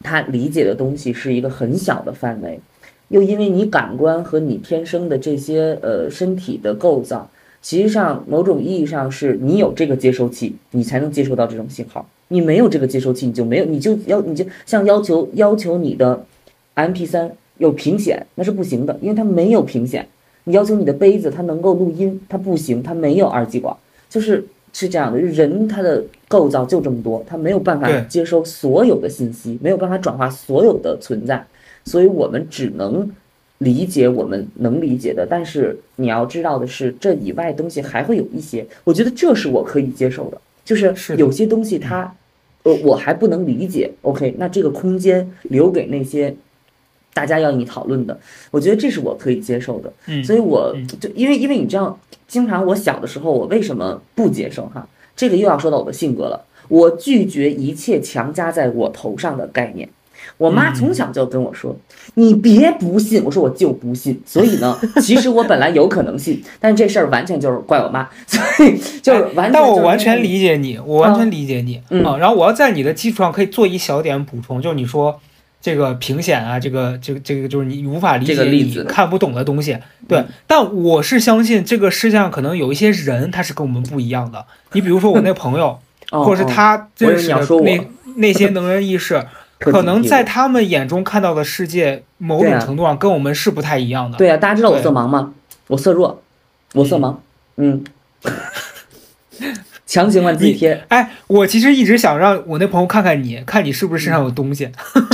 [0.00, 2.60] 他理解的东西是一个很小的范围。
[3.12, 7.28] 又因为你感官和你天生的这些呃身体的构造，
[7.60, 12.08] 其实上某种意义上是你有这个接收器，你才能接收到这种信号。
[12.28, 16.24] 你没有这个接收器，你就没有，你就要你就像要求要求你的
[16.72, 20.08] M P 三有屏显，那是不行的，因为它没有屏显。
[20.44, 23.76] 你要求你的杯子它能够录音，它不行，它没有二极管，
[24.08, 24.42] 就是
[24.72, 25.18] 是这样的。
[25.18, 31.46] 人他的构造就这么多，他没有办法接收所有的信息，没有办法转化所有的存在，
[31.84, 33.10] 所以我们只能
[33.58, 35.26] 理解我们能理解的。
[35.28, 42.14] 但是你要知道的是，这以外东西还会有一些，我觉得这是我可以接受的，就是有些东西它，
[42.62, 43.90] 呃，我还不能理解。
[44.02, 46.34] OK，那这个空间留给那些。
[47.14, 48.18] 大家要你讨论的，
[48.50, 54.88] 我觉得这是我可以接受的，嗯，所以我就因为因为你知道，经常我小的时候我为什么不接受哈？
[55.14, 59.86] 这个又要说到我的性格了，我拒绝一切强加在我头上的概念。
[60.38, 61.76] 我妈从小就跟我说
[62.14, 69.50] ：“你别不信。”我说：“我就不信。”所以呢，其实我本来有可能信，但这事儿完全就是怪我妈，所以就是完。
[69.52, 72.16] 但我完全理解你，我完全理解你啊。
[72.18, 75.20] 然后我要在你的基础上可以做一小点补充，就是你说。
[75.64, 80.20] 这个平显啊，这个这个这个就是你无法理解、你看不懂的东西，对。
[80.44, 84.44] 但我是相信这个世界上可能有一些人，他是跟我们不一样的。
[84.72, 85.78] 你比如说我那朋友，
[86.10, 87.80] 或者是他认识的那
[88.16, 89.24] 那些能人异士，
[89.70, 94.18] 可能在他们眼中看到的世界，某种程度上跟我们是不太一样的。
[94.18, 95.32] 对啊，大家知道我色盲吗？
[95.68, 96.22] 我色弱，
[96.74, 97.16] 我色盲。
[97.56, 97.84] 嗯。
[99.84, 100.82] 强行往自己贴。
[100.88, 104.70] 哎，我其实一直想让我那朋友看看你，看你是不是身上有东西。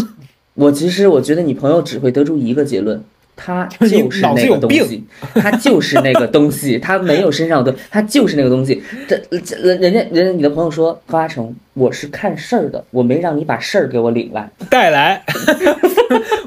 [0.55, 3.03] 我其实我觉得你朋友只会得出一个结论，
[3.39, 8.83] 他就是那个东西， 他就是那个东西，他没有身上的，他就是那个东西。
[9.07, 15.23] 这这人人家人家你的朋友说，高阿成，我是看事儿的，我没让你把事儿给我领来 带来。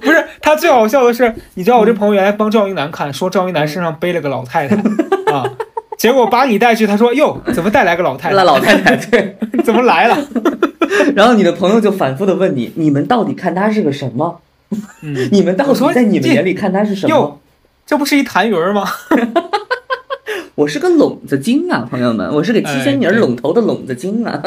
[0.01, 4.75] 不是他最好笑的是，你知道我这朋友原来帮赵云南看，说赵云南身上背了个老太太
[5.31, 5.49] 啊，
[5.97, 8.43] 结果把你带去，他说哟，怎么带来个老太太？
[8.43, 10.17] 老太太对，怎么来了？
[11.15, 14.41] 然后你的朋友就反复的问你：你们到底看他是个什么？
[15.31, 17.39] 你们到底在你们眼里看他是什么？
[17.85, 18.87] 这不是一痰盂吗？
[20.55, 24.41] 我是个笼子精啊，朋友们，我是个七仙女笼头的笼子精啊。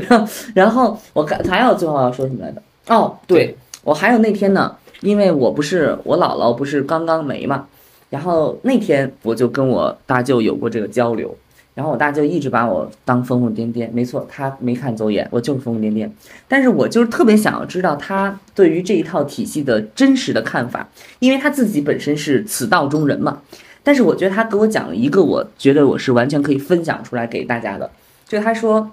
[0.54, 2.62] 然后我看还有最后要说什么来着？
[2.94, 7.66] 哦，对我还有那天呢，因为我不是我姥姥不是刚刚没嘛，
[8.10, 11.34] 然后那天我就跟我大舅有过这个交流。
[11.80, 16.06] 然后我大舅一直把我当疯疯癫癫，没错，他没看走眼，我就是疯疯癫癫。
[16.46, 20.86] 但是我就是特别想要知道他对于这一套体系的真实的看法，
[21.20, 23.40] 因为他自己本身是此道中人嘛。
[23.82, 27.90] 但是我觉得他给我讲了一个，我觉得我是完全可以分享出来给大家的，
[28.28, 28.90] 就他说。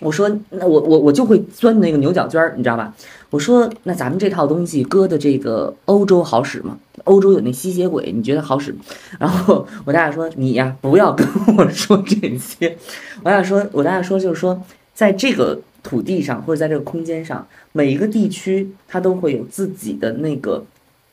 [0.00, 2.94] 我说，那我我我就会钻那个牛角尖儿，你知道吧？
[3.30, 6.78] 我说，那咱们这套东西搁的这个欧洲好使吗？
[7.04, 8.74] 欧洲有那吸血鬼，你觉得好使？
[9.18, 11.26] 然后我大家说，你呀，不要跟
[11.56, 12.76] 我说这些。
[13.24, 14.62] 我想说，我大家说就是说，
[14.94, 20.64] 在这个土地上或者在这个空间上，每一个地区它都会有自己的那个，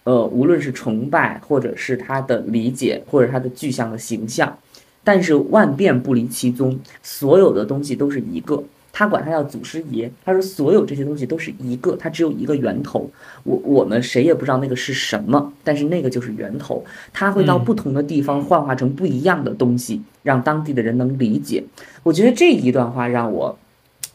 [0.03, 4.57] 呃，无论是崇拜或者是他的理解或者他的具象的形象，
[5.03, 8.63] 但是万变不离其宗，所有的东西都是一个。
[8.97, 13.11] 他管他叫祖师爷，他说所有这些东西都是一个，它只有一个源头。
[13.43, 16.81] 我我们谁也不知道那个是什么，但是那个就是源头。
[17.11, 21.61] 他会到不同的地方幻化成不一样的东西，让当地的人能理解。
[22.03, 23.59] 我觉得这一段话让我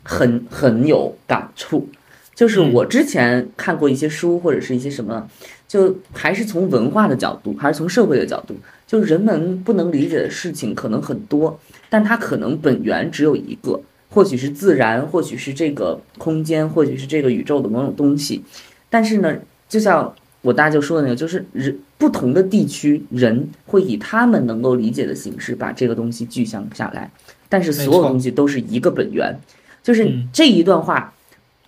[0.03, 1.87] 很很有感触。
[2.35, 5.29] 就是我之前看过一些书或者是一些什么，
[5.69, 8.55] 就还是从文化的角度，还是从社会的角度，
[8.87, 11.61] 就人们不能理解的事情可能很多，
[11.91, 13.79] 但它可能本源只有一个。
[14.13, 18.43] 或许是自然，或许是这个空间，或许是这个宇宙的某种东西，
[18.89, 19.37] 但是呢，
[19.69, 27.11] 就像我大舅说的那个，就是人不同的地区人会以他们能够理解的形式把这个东西具象下来，
[27.49, 29.39] 但是所有东西都是一个本源，
[29.83, 31.15] 就是这一段话，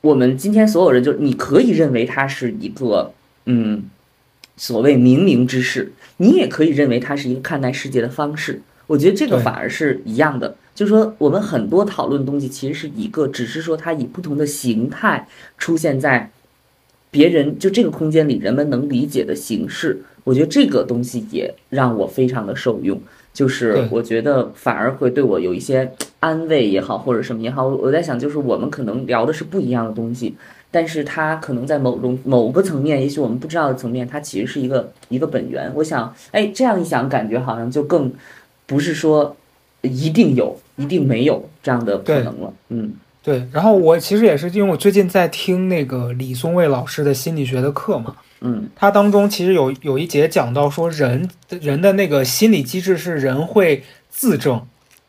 [0.01, 3.13] 我们今天所有人就你可以认为它是一个
[3.47, 3.85] 嗯
[4.57, 10.57] 所谓冥冥之事，你也可以认为它是一个看待世界的方式，我觉得这个反而是一样的。
[10.75, 16.31] 就是说，我们很多讨论的东西其实是一个，只是说它以不同的形态出现在
[17.11, 20.03] 别人就这个空间里，人们能理解的形式。
[20.25, 22.99] 我觉得这个东西也让我非常的受用，
[23.35, 27.67] 就是我觉得反而会对我有一些安慰也好，或者什么也好。
[27.67, 30.35] 我在想，就是我们可能聊的是不一样的东西，
[30.71, 35.71] 但是它可能在某种某个层面，也许我们不知道的层面，它其实是一个一个本源。
[35.75, 38.11] 我想，哎，这样一想，感觉好像就更
[38.65, 39.37] 不是说。
[39.85, 42.53] 一定有，一定没有这样的可能了。
[42.69, 42.93] 嗯，
[43.23, 43.47] 对。
[43.53, 48.17] 然后我其实也是因为我最近在听那个李松蔚老师的心理学的课嘛。
[48.41, 54.61] 嗯，他当中其实有有一节讲到说，人人的那个心理机制是人会自证。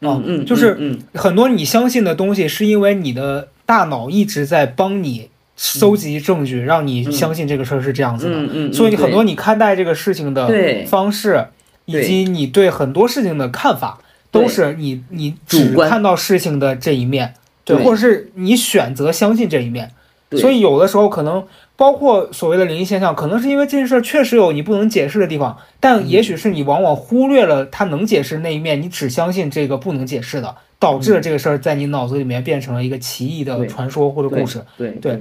[0.01, 8.35] 嗯嗯，就是嗯很多你相信的东西，是因为你的大脑一直在帮你搜集证据，让你相信这个事儿是这样子的。
[8.35, 10.47] 嗯嗯，所以很多你看待这个事情的
[10.87, 11.47] 方式，
[11.85, 13.97] 以及你对很多事情的看法，
[14.33, 19.91] 都是你你只看到事情的这一面，对，或者是你选择相信这一面。
[20.31, 21.45] 所以有的时候可能。
[21.75, 34.63] 包括所谓的灵异现象，可能是因为这件事确实有你不能解释的地方，但也许是你往往忽略了它能解释那一面，你只相信这个不能解释的，导致了这个事儿在你脑子里面变成了一个奇异的传说或者故事。
[34.77, 35.19] 对对。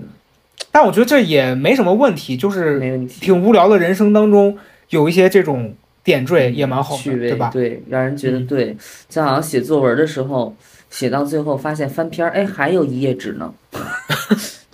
[0.70, 4.58] 但我觉得这也没什么问题，就是挺无聊的人生当中
[4.90, 5.74] 有一些这种
[6.05, 7.50] 点缀也蛮好的，对吧？
[7.53, 8.76] 对，让人觉得对，
[9.09, 10.55] 就好像写作文的时候，
[10.90, 13.53] 写到最后发现翻篇儿，哎，还有一页纸呢。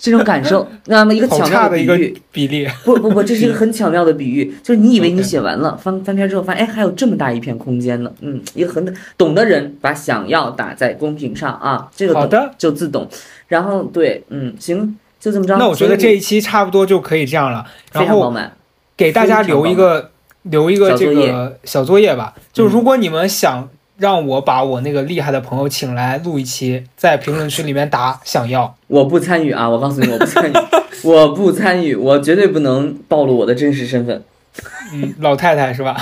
[0.01, 12.49] 这种感受，那么一个巧妙的比喻，比例，不不不，这是一个很巧妙的比喻，就是你以为你写完了，翻翻篇之后发现，哎，还有这么大一片空间呢，嗯，一个很懂的人把想要打在公屏上啊，这个好的。
[12.57, 13.05] 就自懂，
[13.49, 15.57] 然后对，嗯，行，就这么着。
[15.57, 18.33] 那我觉得这一期差不多就可以这样了，然后
[18.95, 20.11] 给大家留一个
[20.49, 23.69] 留一个这个小作业吧，就如果你们想。
[23.99, 29.67] 让我把我那个厉害的朋友请来录一期，在评论区里面打想要，我不参与啊！
[29.69, 30.53] 我告诉你，我不参与，
[31.03, 34.23] 我不参与，我绝对不能暴露我的真实身份。
[34.93, 35.97] 嗯，老太太是吧？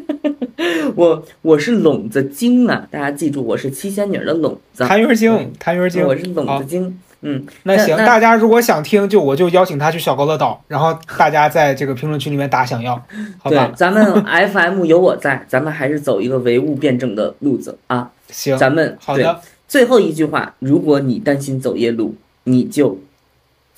[0.96, 2.88] 我我是笼子精啊！
[2.90, 4.82] 大家记住，我是七仙女的笼子。
[4.82, 6.98] 谭云精，谭云精，我是笼子精。
[7.22, 13.00] 嗯，那行，大家如果想听，就我就邀请他去小高乐岛，然后大家在这个评论区里面打想要，
[13.38, 13.72] 好吧？
[13.76, 18.10] 咱们 FM 有我在，咱们还是走一个唯物辩证的路子啊。
[18.30, 19.40] 行，咱们好的。
[19.68, 22.14] 最后一句话，如果你担心走夜路，
[22.44, 22.98] 你就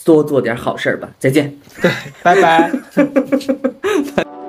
[0.05, 1.11] 多做点好事儿吧。
[1.19, 1.55] 再见。
[1.81, 1.91] 对，
[2.23, 2.73] 拜拜。
[4.17, 4.44] 拜。